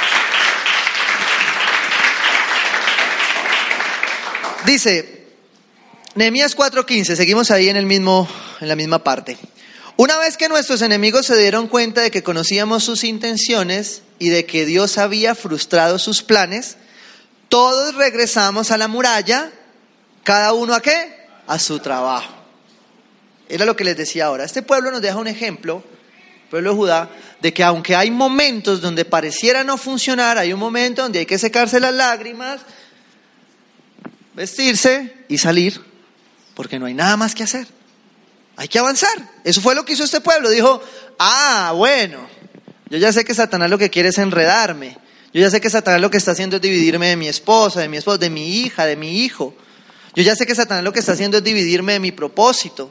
[4.66, 5.26] Dice
[6.16, 8.28] Nehemías 4:15, seguimos ahí en el mismo
[8.62, 9.38] en la misma parte.
[9.98, 14.46] Una vez que nuestros enemigos se dieron cuenta de que conocíamos sus intenciones y de
[14.46, 16.78] que Dios había frustrado sus planes,
[17.50, 19.52] todos regresamos a la muralla,
[20.24, 21.28] cada uno a qué?
[21.48, 22.34] A su trabajo.
[23.48, 24.44] Era lo que les decía ahora.
[24.44, 25.84] Este pueblo nos deja un ejemplo,
[26.50, 27.10] pueblo de Judá,
[27.42, 31.38] de que aunque hay momentos donde pareciera no funcionar, hay un momento donde hay que
[31.38, 32.62] secarse las lágrimas,
[34.34, 35.80] vestirse y salir,
[36.56, 37.68] porque no hay nada más que hacer.
[38.58, 39.18] Hay que avanzar.
[39.44, 40.50] Eso fue lo que hizo este pueblo.
[40.50, 40.82] Dijo,
[41.20, 42.28] ah, bueno,
[42.90, 44.98] Yo ya sé que Satanás lo que quiere es enredarme.
[45.36, 47.90] Yo ya sé que Satanás lo que está haciendo es dividirme de mi esposa, de
[47.90, 49.54] mi esposo, de mi hija, de mi hijo.
[50.16, 52.90] Yo ya sé que Satanás lo que está haciendo es dividirme de mi propósito.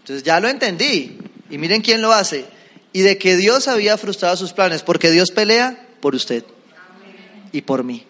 [0.00, 1.18] Entonces ya lo entendí.
[1.50, 2.46] Y miren quién lo hace.
[2.94, 6.44] Y de que Dios había frustrado sus planes, porque Dios pelea por usted
[7.52, 8.06] y por mí.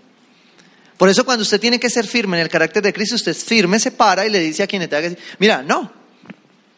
[0.97, 3.43] Por eso cuando usted tiene que ser firme en el carácter de Cristo, usted es
[3.43, 5.91] firme, se para y le dice a quien le tenga que mira, no,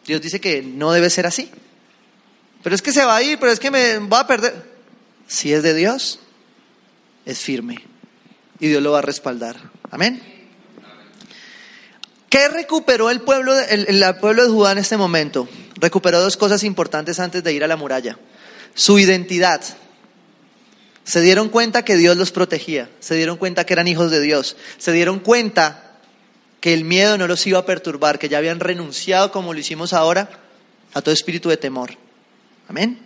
[0.07, 1.51] Dios dice que no debe ser así.
[2.63, 4.71] Pero es que se va a ir, pero es que me va a perder.
[5.27, 6.19] Si es de Dios,
[7.25, 7.77] es firme.
[8.59, 9.57] Y Dios lo va a respaldar.
[9.89, 10.21] Amén.
[12.29, 15.49] ¿Qué recuperó el pueblo, el, el pueblo de Judá en este momento?
[15.75, 18.17] Recuperó dos cosas importantes antes de ir a la muralla.
[18.73, 19.61] Su identidad.
[21.03, 24.55] Se dieron cuenta que Dios los protegía, se dieron cuenta que eran hijos de Dios,
[24.77, 25.97] se dieron cuenta
[26.61, 29.93] que el miedo no los iba a perturbar, que ya habían renunciado, como lo hicimos
[29.93, 30.29] ahora,
[30.93, 31.97] a todo espíritu de temor.
[32.67, 32.99] Amén.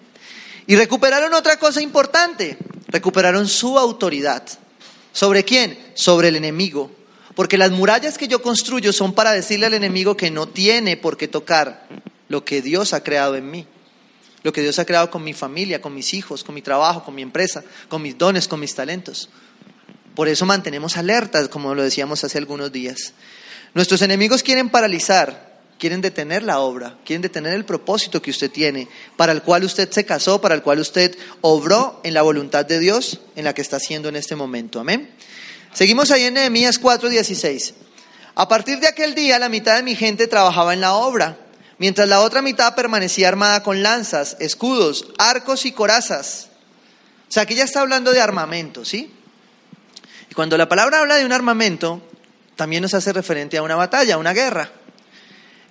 [0.68, 2.58] Y recuperaron otra cosa importante,
[2.96, 4.48] recuperaron su autoridad.
[5.12, 5.78] ¿Sobre quién?
[5.96, 6.92] Sobre el enemigo.
[7.36, 11.18] Porque las murallas que yo construyo son para decirle al enemigo que no tiene por
[11.18, 11.88] qué tocar
[12.30, 13.68] lo que Dios ha creado en mí
[14.46, 17.16] lo que Dios ha creado con mi familia, con mis hijos, con mi trabajo, con
[17.16, 19.28] mi empresa, con mis dones, con mis talentos.
[20.14, 23.14] Por eso mantenemos alertas, como lo decíamos hace algunos días.
[23.74, 28.88] Nuestros enemigos quieren paralizar, quieren detener la obra, quieren detener el propósito que usted tiene,
[29.18, 32.80] para el cual usted se casó, para el cual usted obró en la voluntad de
[32.80, 34.80] Dios, en la que está haciendo en este momento.
[34.80, 35.10] Amén.
[35.74, 37.74] Seguimos ahí en Nehemías 4:16.
[38.36, 41.38] A partir de aquel día, la mitad de mi gente trabajaba en la obra
[41.78, 46.50] mientras la otra mitad permanecía armada con lanzas, escudos, arcos y corazas.
[47.28, 49.12] O sea, aquí ya está hablando de armamento, ¿sí?
[50.30, 52.02] Y cuando la palabra habla de un armamento,
[52.56, 54.72] también nos hace referente a una batalla, a una guerra.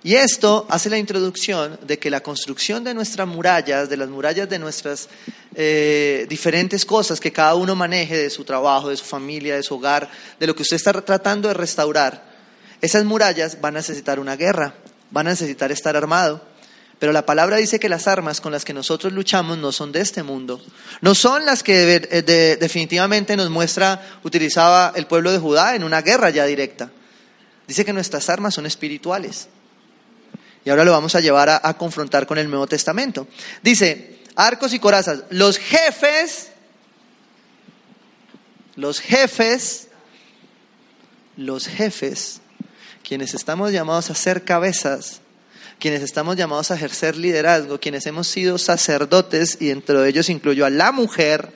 [0.05, 4.47] Y esto hace la introducción de que la construcción de nuestras murallas, de las murallas
[4.47, 5.09] de nuestras
[5.53, 9.75] eh, diferentes cosas que cada uno maneje, de su trabajo, de su familia, de su
[9.75, 12.23] hogar, de lo que usted está tratando de restaurar,
[12.79, 14.75] esas murallas van a necesitar una guerra
[15.11, 16.41] van a necesitar estar armado.
[16.99, 20.01] Pero la palabra dice que las armas con las que nosotros luchamos no son de
[20.01, 20.61] este mundo.
[21.01, 26.01] No son las que de, definitivamente nos muestra, utilizaba el pueblo de Judá en una
[26.01, 26.91] guerra ya directa.
[27.67, 29.49] Dice que nuestras armas son espirituales.
[30.65, 33.27] Y ahora lo vamos a llevar a, confrontar con el Nuevo Testamento.
[33.61, 36.51] Dice, arcos y corazas, los jefes,
[38.75, 39.87] los jefes,
[41.37, 42.41] los jefes
[43.05, 45.21] quienes estamos llamados a ser cabezas,
[45.79, 50.65] quienes estamos llamados a ejercer liderazgo, quienes hemos sido sacerdotes, y dentro de ellos incluyo
[50.65, 51.53] a la mujer,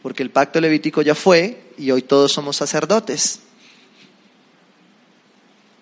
[0.00, 3.40] porque el pacto levítico ya fue y hoy todos somos sacerdotes.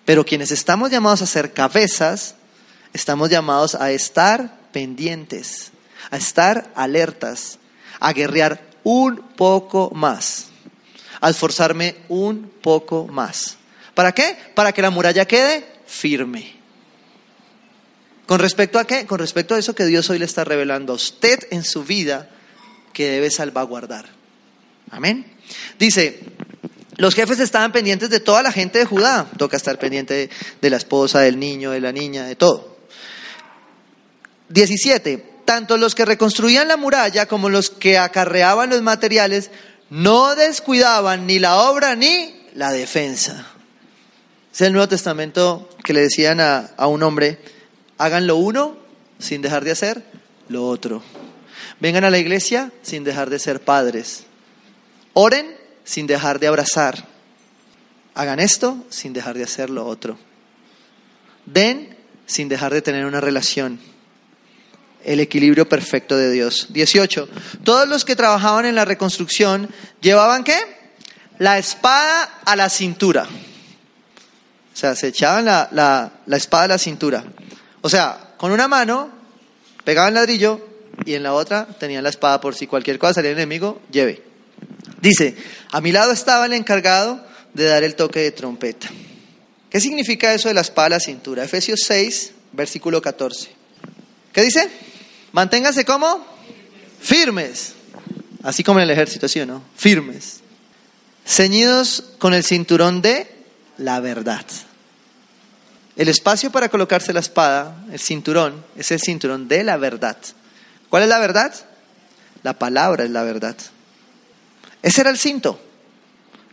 [0.07, 2.35] Pero quienes estamos llamados a ser cabezas,
[2.93, 5.71] estamos llamados a estar pendientes,
[6.11, 7.59] a estar alertas,
[7.99, 10.45] a guerrear un poco más,
[11.19, 13.57] a esforzarme un poco más.
[13.95, 14.37] ¿Para qué?
[14.55, 16.55] Para que la muralla quede firme.
[18.27, 19.05] ¿Con respecto a qué?
[19.05, 22.29] Con respecto a eso que Dios hoy le está revelando a usted en su vida
[22.93, 24.05] que debe salvaguardar.
[24.89, 25.25] Amén.
[25.77, 26.23] Dice,
[26.97, 29.29] los jefes estaban pendientes de toda la gente de Judá.
[29.37, 30.29] Toca estar pendiente
[30.59, 32.75] de, la esposa, del niño, de la niña, de todo.
[34.49, 35.35] 17.
[35.45, 39.51] Tanto los que reconstruían la muralla como los que acarreaban los materiales
[39.89, 43.45] no descuidaban ni la obra ni la defensa.
[44.51, 47.37] Es el Nuevo Testamento que le decían a, a un hombre,
[47.99, 48.75] hagan lo uno
[49.19, 50.03] sin dejar de hacer
[50.49, 51.03] lo otro.
[51.79, 54.23] Vengan a la iglesia sin dejar de ser padres.
[55.13, 55.56] Oren
[55.87, 57.07] sin dejar de abrazar.
[58.13, 60.19] Hagan esto sin dejar de hacer lo otro.
[61.45, 61.95] Den
[62.25, 63.79] sin dejar de tener una relación.
[65.05, 66.67] El equilibrio perfecto de Dios.
[66.71, 67.29] 18.
[67.63, 69.69] Todos los que trabajaban en la reconstrucción
[70.01, 70.57] llevaban qué?
[71.39, 73.23] La espada a la cintura.
[73.23, 77.23] O sea, se echaban la, la, la espada a la cintura.
[77.81, 79.09] O sea, con una mano
[79.85, 80.67] pegaban ladrillo
[81.05, 84.26] y en la otra tenían la espada por si cualquier cosa salía enemigo, lleve.
[85.01, 85.35] Dice,
[85.71, 88.89] a mi lado estaba el encargado de dar el toque de trompeta.
[89.69, 91.43] ¿Qué significa eso de la espada a la cintura?
[91.43, 93.49] Efesios 6, versículo 14.
[94.33, 94.69] ¿Qué dice?
[95.33, 96.25] Manténganse como
[96.99, 97.73] firmes.
[98.43, 99.63] Así como en el ejército, ¿sí o no?
[99.75, 100.39] Firmes.
[101.25, 103.27] Ceñidos con el cinturón de
[103.77, 104.45] la verdad.
[105.95, 110.17] El espacio para colocarse la espada, el cinturón, es el cinturón de la verdad.
[110.89, 111.53] ¿Cuál es la verdad?
[112.43, 113.57] La palabra es la verdad.
[114.81, 115.59] Ese era el cinto.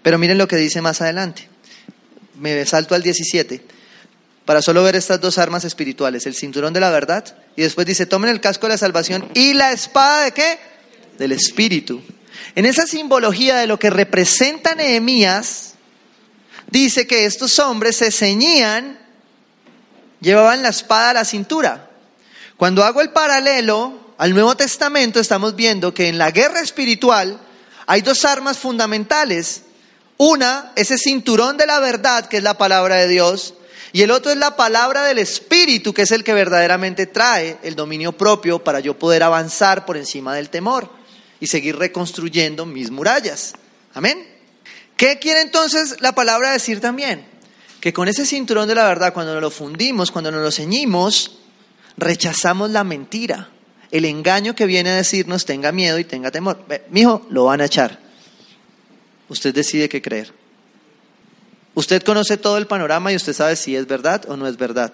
[0.02, 1.48] Pero miren lo que dice más adelante.
[2.38, 3.62] Me salto al 17.
[4.44, 8.06] para solo ver estas dos armas espirituales, el cinturón de la verdad y después dice,
[8.06, 10.58] tomen el casco de la salvación y la espada de qué?
[11.18, 12.02] Del Espíritu.
[12.54, 15.74] En esa simbología de lo que representa Nehemías,
[16.70, 18.98] dice que estos hombres se ceñían,
[20.20, 21.90] llevaban la espada a la cintura.
[22.56, 27.40] Cuando hago el paralelo al Nuevo Testamento, estamos viendo que en la guerra espiritual
[27.86, 29.62] hay dos armas fundamentales.
[30.16, 33.54] Una, ese cinturón de la verdad, que es la palabra de Dios,
[33.92, 37.76] y el otro es la palabra del Espíritu, que es el que verdaderamente trae el
[37.76, 40.90] dominio propio para yo poder avanzar por encima del temor
[41.38, 43.54] y seguir reconstruyendo mis murallas.
[43.94, 44.26] Amén.
[44.96, 47.24] ¿Qué quiere entonces la palabra decir también?
[47.80, 51.38] Que con ese cinturón de la verdad, cuando nos lo fundimos, cuando nos lo ceñimos,
[51.96, 53.50] rechazamos la mentira,
[53.94, 56.58] el engaño que viene a decirnos tenga miedo y tenga temor.
[56.90, 58.00] Mijo, lo van a echar.
[59.28, 60.32] Usted decide qué creer.
[61.74, 64.92] Usted conoce todo el panorama y usted sabe si es verdad o no es verdad.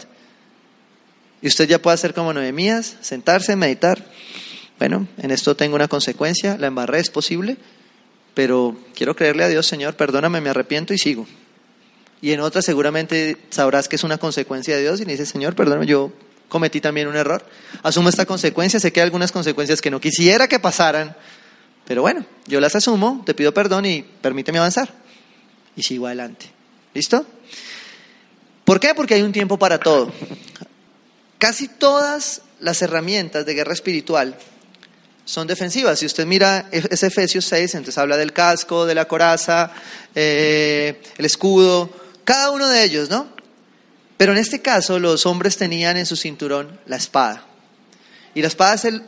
[1.41, 4.05] Y usted ya puede hacer como Noemías, sentarse, meditar.
[4.79, 7.57] Bueno, en esto tengo una consecuencia, la embarré, es posible,
[8.35, 11.27] pero quiero creerle a Dios, Señor, perdóname, me arrepiento y sigo.
[12.21, 15.55] Y en otra seguramente sabrás que es una consecuencia de Dios y le dices, Señor,
[15.55, 16.13] perdóname, yo
[16.51, 17.43] cometí también un error.
[17.83, 21.17] Asumo esta consecuencia, sé que hay algunas consecuencias que no quisiera que pasaran,
[21.87, 24.93] pero bueno, yo las asumo, te pido perdón y permíteme avanzar.
[25.75, 26.51] Y sigo adelante.
[26.93, 27.25] ¿Listo?
[28.65, 28.95] ¿Por qué?
[28.95, 30.13] Porque hay un tiempo para todo.
[31.39, 34.37] Casi todas las herramientas de guerra espiritual
[35.25, 35.99] son defensivas.
[35.99, 39.73] Si usted mira ese Efesios 6, entonces habla del casco, de la coraza,
[40.15, 41.91] eh, el escudo,
[42.25, 43.40] cada uno de ellos, ¿no?
[44.21, 47.47] Pero en este caso los hombres tenían en su cinturón la espada.
[48.35, 49.03] Y la espada es el,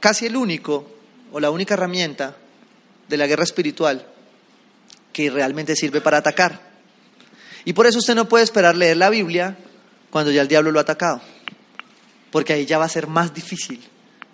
[0.00, 0.90] casi el único
[1.30, 2.34] o la única herramienta
[3.08, 4.04] de la guerra espiritual
[5.12, 6.60] que realmente sirve para atacar.
[7.64, 9.56] Y por eso usted no puede esperar leer la Biblia
[10.10, 11.20] cuando ya el diablo lo ha atacado.
[12.32, 13.80] Porque ahí ya va a ser más difícil.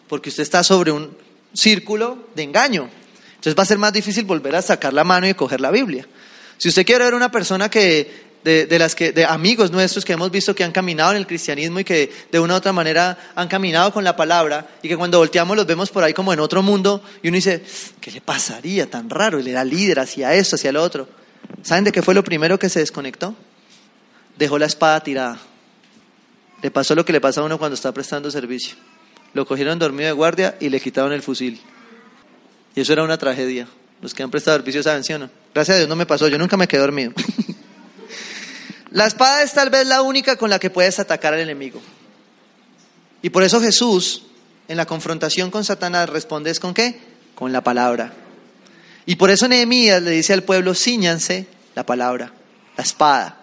[0.09, 1.15] Porque usted está sobre un
[1.53, 2.89] círculo de engaño.
[3.35, 6.09] Entonces va a ser más difícil volver a sacar la mano y coger la Biblia.
[6.57, 10.31] Si usted quiere ver una persona que de, las que, de amigos nuestros que hemos
[10.31, 13.49] visto que han caminado en el cristianismo y que de una u otra manera han
[13.49, 16.63] caminado con la palabra y que cuando volteamos los vemos por ahí como en otro
[16.63, 17.65] mundo y uno dice,
[18.01, 19.39] ¿qué le pasaría tan raro?
[19.39, 21.09] Él era líder hacia esto, hacia lo otro.
[21.63, 23.35] ¿Saben de qué fue lo primero que se desconectó?
[24.37, 25.39] Dejó la espada tirada.
[26.63, 28.77] Le pasó lo que le pasa a uno cuando está prestando servicio.
[29.33, 31.61] Lo cogieron dormido de guardia y le quitaron el fusil.
[32.75, 33.69] Y eso era una tragedia.
[34.03, 35.31] Los que han prestado servicio saben, ¿sí o no?
[35.55, 37.13] Gracias a Dios no me pasó, yo nunca me quedé dormido.
[38.95, 41.83] la espada es tal vez la única con la que puedes atacar al enemigo.
[43.23, 44.23] Y por eso Jesús,
[44.69, 47.01] en la confrontación con Satanás, responde con qué?
[47.35, 48.13] Con la palabra.
[49.05, 52.33] Y por eso Nehemías le dice al pueblo, ciñanse la palabra,
[52.77, 53.41] la espada.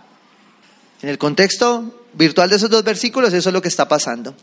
[1.02, 4.34] En el contexto virtual de esos dos versículos, eso es lo que está pasando.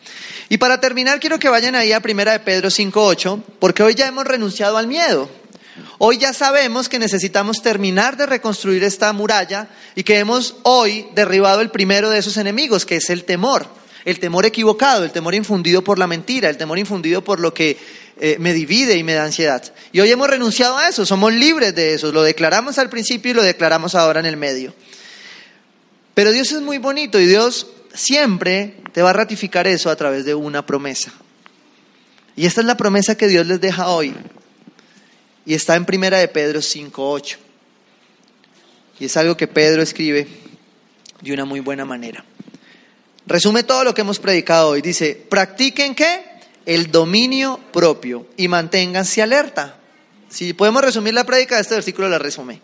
[0.51, 4.09] Y para terminar, quiero que vayan ahí a Primera de Pedro 5.8, porque hoy ya
[4.09, 5.31] hemos renunciado al miedo.
[6.01, 11.61] Hoy ya sabemos que necesitamos terminar de reconstruir esta muralla y que hemos hoy derribado
[11.61, 13.67] el primero de esos enemigos, que es el temor.
[14.05, 17.77] El temor equivocado, el temor infundido por la mentira, el temor infundido por lo que
[18.21, 19.63] eh, me divide y me da ansiedad.
[19.91, 23.35] Y hoy hemos renunciado a eso, somos libres de eso, lo declaramos al principio y
[23.35, 24.73] lo declaramos ahora en el medio.
[26.15, 30.25] Pero Dios es muy bonito y Dios siempre te va a ratificar eso a través
[30.25, 31.13] de una promesa.
[32.37, 34.15] Y esta es la promesa que Dios les deja hoy.
[35.49, 37.39] Y está en primera de Pedro 5.8.
[39.01, 40.29] Y es algo que Pedro escribe
[41.23, 42.23] de una muy buena manera.
[43.27, 44.83] Resume todo lo que hemos predicado hoy.
[44.83, 46.29] Dice, practiquen qué?
[46.69, 49.77] el dominio propio y manténganse alerta.
[50.29, 52.61] Si podemos resumir la prédica de este versículo, la resume.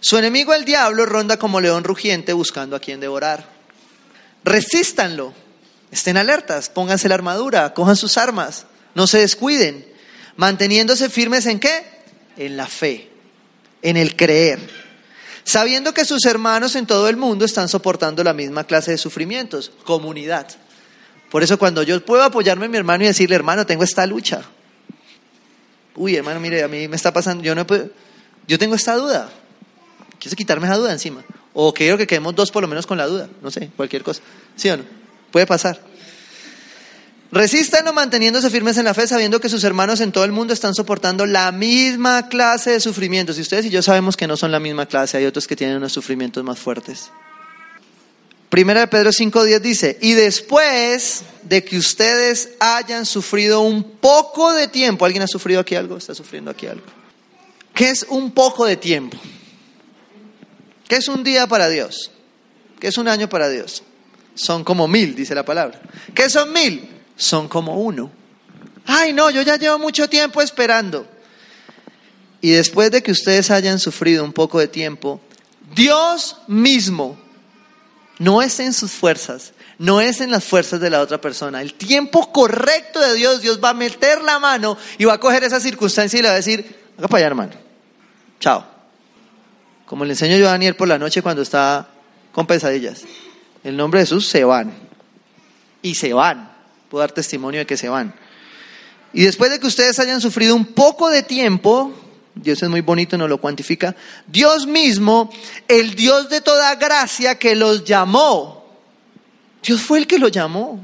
[0.00, 3.48] Su enemigo el diablo ronda como león rugiente buscando a quien devorar.
[4.42, 5.34] Resístanlo,
[5.92, 8.66] estén alertas, pónganse la armadura, cojan sus armas,
[8.96, 9.86] no se descuiden,
[10.34, 11.97] manteniéndose firmes en qué?
[12.38, 13.10] En la fe,
[13.82, 14.60] en el creer,
[15.44, 19.72] sabiendo que sus hermanos en todo el mundo están soportando la misma clase de sufrimientos,
[19.84, 20.46] comunidad.
[21.30, 24.42] Por eso cuando yo puedo apoyarme en mi hermano y decirle, hermano, tengo esta lucha.
[25.94, 27.90] Uy, hermano, mire, a mí me está pasando, yo no puedo,
[28.46, 29.28] yo tengo esta duda.
[30.18, 31.24] Quiero quitarme esa duda encima.
[31.52, 33.28] O quiero que quedemos dos por lo menos con la duda.
[33.42, 34.22] No sé, cualquier cosa.
[34.56, 34.84] ¿Sí o no?
[35.30, 35.80] Puede pasar.
[37.30, 40.74] Resístanlo manteniéndose firmes en la fe, sabiendo que sus hermanos en todo el mundo están
[40.74, 43.36] soportando la misma clase de sufrimientos.
[43.36, 45.76] Y ustedes y yo sabemos que no son la misma clase, hay otros que tienen
[45.76, 47.10] unos sufrimientos más fuertes.
[48.48, 54.68] Primera de Pedro 5.10 dice, y después de que ustedes hayan sufrido un poco de
[54.68, 55.98] tiempo, ¿alguien ha sufrido aquí algo?
[55.98, 56.86] ¿Está sufriendo aquí algo?
[57.74, 59.18] ¿Qué es un poco de tiempo?
[60.88, 62.10] ¿Qué es un día para Dios?
[62.80, 63.82] ¿Qué es un año para Dios?
[64.38, 65.80] son como mil, dice la palabra.
[66.14, 66.88] ¿Qué son mil?
[67.18, 68.10] Son como uno.
[68.86, 71.06] Ay, no, yo ya llevo mucho tiempo esperando.
[72.40, 75.20] Y después de que ustedes hayan sufrido un poco de tiempo,
[75.74, 77.18] Dios mismo
[78.18, 81.60] no es en sus fuerzas, no es en las fuerzas de la otra persona.
[81.60, 85.44] El tiempo correcto de Dios, Dios va a meter la mano y va a coger
[85.44, 87.52] esa circunstancia y le va a decir, haga para allá, hermano.
[88.40, 88.64] Chao.
[89.84, 91.88] Como le enseño yo a Daniel por la noche cuando está
[92.32, 93.02] con pesadillas.
[93.64, 94.72] El nombre de Jesús se van.
[95.82, 96.57] Y se van.
[96.88, 98.14] Puedo dar testimonio de que se van.
[99.12, 101.92] Y después de que ustedes hayan sufrido un poco de tiempo,
[102.34, 105.30] Dios es muy bonito, no lo cuantifica, Dios mismo,
[105.66, 108.66] el Dios de toda gracia que los llamó,
[109.62, 110.80] Dios fue el que lo llamó,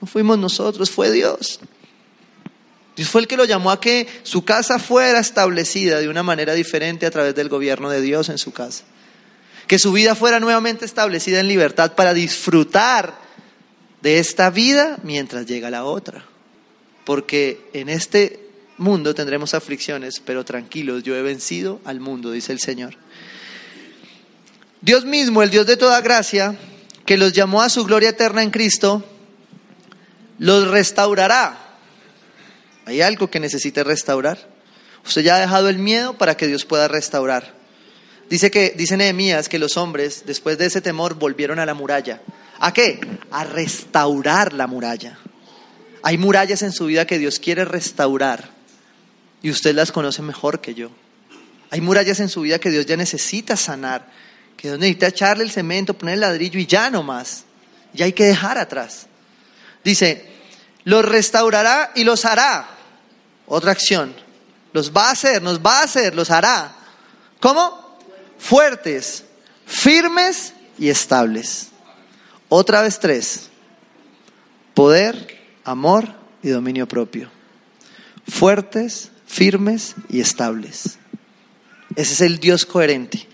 [0.00, 1.60] no fuimos nosotros, fue Dios.
[2.96, 6.54] Dios fue el que lo llamó a que su casa fuera establecida de una manera
[6.54, 8.84] diferente a través del gobierno de Dios en su casa.
[9.66, 13.23] Que su vida fuera nuevamente establecida en libertad para disfrutar
[14.04, 16.26] de esta vida mientras llega la otra.
[17.04, 18.38] Porque en este
[18.76, 22.96] mundo tendremos aflicciones, pero tranquilos, yo he vencido al mundo, dice el Señor.
[24.82, 26.54] Dios mismo, el Dios de toda gracia,
[27.06, 29.02] que los llamó a su gloria eterna en Cristo,
[30.38, 31.78] los restaurará.
[32.84, 34.50] ¿Hay algo que necesite restaurar?
[35.06, 37.54] Usted ya ha dejado el miedo para que Dios pueda restaurar.
[38.30, 42.20] Dice que dice Nehemías que los hombres después de ese temor volvieron a la muralla.
[42.58, 43.00] ¿A qué?
[43.30, 45.18] A restaurar la muralla.
[46.02, 48.50] Hay murallas en su vida que Dios quiere restaurar
[49.42, 50.90] y usted las conoce mejor que yo.
[51.70, 54.08] Hay murallas en su vida que Dios ya necesita sanar,
[54.56, 57.44] que Dios necesita echarle el cemento, poner el ladrillo y ya no más.
[57.92, 59.06] Ya hay que dejar atrás.
[59.82, 60.24] Dice,
[60.84, 62.68] los restaurará y los hará.
[63.46, 64.14] Otra acción.
[64.72, 66.74] Los va a hacer, nos va a hacer, los hará.
[67.40, 67.83] ¿Cómo?
[68.44, 69.24] Fuertes,
[69.64, 71.68] firmes y estables.
[72.50, 73.48] Otra vez tres.
[74.74, 77.30] Poder, amor y dominio propio.
[78.28, 80.98] Fuertes, firmes y estables.
[81.96, 83.26] Ese es el Dios coherente.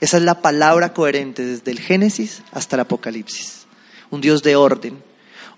[0.00, 3.66] Esa es la palabra coherente desde el Génesis hasta el Apocalipsis.
[4.10, 5.02] Un Dios de orden,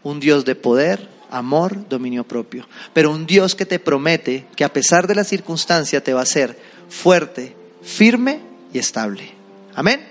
[0.02, 2.68] un Dios de poder, amor, dominio propio.
[2.92, 6.24] Pero un Dios que te promete que a pesar de la circunstancia te va a
[6.24, 6.58] hacer
[6.88, 9.32] fuerte, firme estable.
[9.74, 10.06] Amén.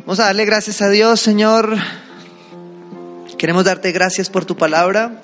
[0.00, 1.76] Vamos a darle gracias a Dios, Señor.
[3.38, 5.22] Queremos darte gracias por tu palabra.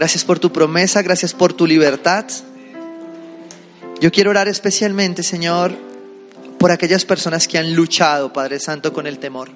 [0.00, 2.24] Gracias por tu promesa, gracias por tu libertad.
[4.00, 5.72] Yo quiero orar especialmente, Señor,
[6.58, 9.50] por aquellas personas que han luchado, Padre Santo, con el temor.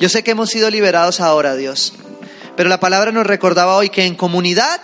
[0.00, 1.92] Yo sé que hemos sido liberados ahora, Dios,
[2.56, 4.80] pero la palabra nos recordaba hoy que en comunidad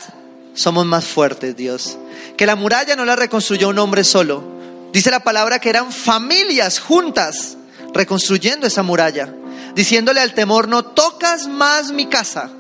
[0.55, 1.99] somos más fuertes, Dios.
[2.37, 4.54] Que la muralla no la reconstruyó un hombre solo.
[4.95, 7.59] Dice la palabra que eran familias juntas
[7.93, 9.35] reconstruyendo esa muralla,
[9.75, 12.51] diciéndole al temor, no tocas más mi casa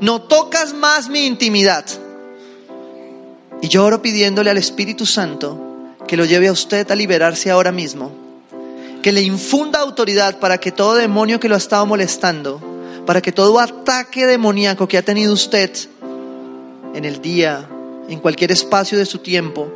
[0.00, 1.84] no tocas más mi intimidad.
[3.60, 5.66] Y yo oro pidiéndole al Espíritu Santo
[6.08, 8.10] que lo lleve a usted a liberarse ahora mismo,
[9.02, 12.60] que le infunda autoridad para que todo demonio que lo ha estado molestando,
[13.06, 15.70] para que todo ataque demoníaco que ha tenido usted
[16.94, 17.68] en el día,
[18.08, 19.70] en cualquier espacio de su tiempo,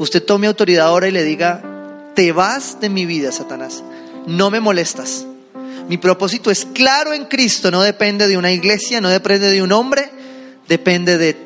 [0.00, 1.62] usted tome autoridad ahora y le diga,
[2.14, 3.84] te vas de mi vida, Satanás,
[4.26, 5.26] no me molestas.
[5.88, 9.72] Mi propósito es claro en Cristo, no depende de una iglesia, no depende de un
[9.72, 10.10] hombre,
[10.68, 11.36] depende de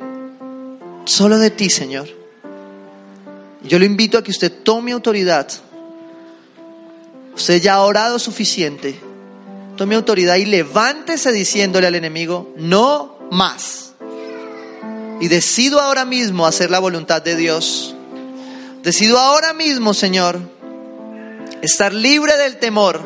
[1.05, 2.09] solo de ti, Señor.
[3.63, 5.49] Yo lo invito a que usted tome autoridad.
[7.35, 8.95] Usted ya ha orado suficiente.
[9.77, 13.95] Tome autoridad y levántese diciéndole al enemigo, no más.
[15.21, 17.94] Y decido ahora mismo hacer la voluntad de Dios.
[18.85, 20.39] Decido ahora mismo, Señor,
[21.63, 23.01] estar libre del temor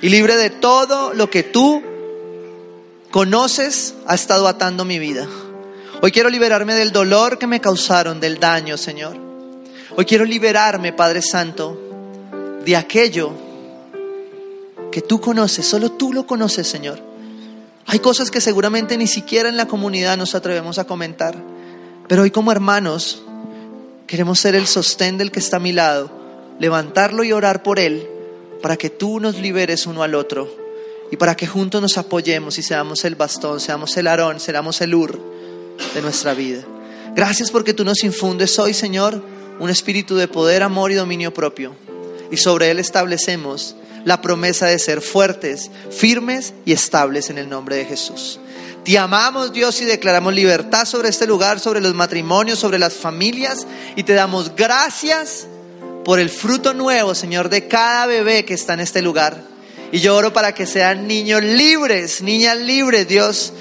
[0.00, 1.82] y libre de todo lo que tú
[3.10, 5.28] conoces ha estado atando mi vida.
[6.00, 9.14] Hoy quiero liberarme del dolor que me causaron, del daño, Señor.
[9.94, 11.78] Hoy quiero liberarme, Padre Santo,
[12.64, 13.32] de aquello
[14.90, 16.98] que tú conoces, solo tú lo conoces, Señor.
[17.84, 21.36] Hay cosas que seguramente ni siquiera en la comunidad nos atrevemos a comentar,
[22.08, 23.24] pero hoy como hermanos
[24.10, 26.10] queremos ser el sostén del que está a mi lado,
[26.58, 28.08] levantarlo y orar por él
[28.60, 30.52] para que tú nos liberes uno al otro
[31.12, 34.96] y para que juntos nos apoyemos y seamos el bastón, seamos el arón, seamos el
[34.96, 35.20] ur
[35.94, 36.64] de nuestra vida.
[37.14, 39.22] Gracias porque tú nos infundes hoy, Señor,
[39.60, 41.76] un espíritu de poder, amor y dominio propio.
[42.32, 47.76] Y sobre él establecemos la promesa de ser fuertes, firmes y estables en el nombre
[47.76, 48.40] de Jesús.
[48.84, 53.66] Te amamos Dios y declaramos libertad sobre este lugar, sobre los matrimonios, sobre las familias
[53.94, 55.46] y te damos gracias
[56.04, 59.42] por el fruto nuevo, Señor, de cada bebé que está en este lugar.
[59.92, 63.52] Y yo oro para que sean niños libres, niñas libres, Dios,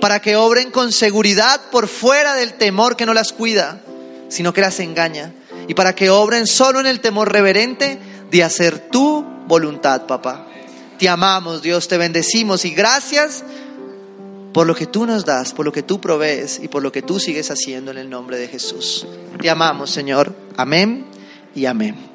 [0.00, 3.80] para que obren con seguridad por fuera del temor que no las cuida,
[4.28, 5.32] sino que las engaña.
[5.68, 7.98] Y para que obren solo en el temor reverente
[8.30, 10.48] de hacer tu voluntad, papá.
[10.98, 13.44] Te amamos, Dios, te bendecimos y gracias
[14.54, 17.02] por lo que tú nos das, por lo que tú provees y por lo que
[17.02, 19.06] tú sigues haciendo en el nombre de Jesús.
[19.40, 20.32] Te amamos, Señor.
[20.56, 21.06] Amén
[21.56, 22.13] y amén.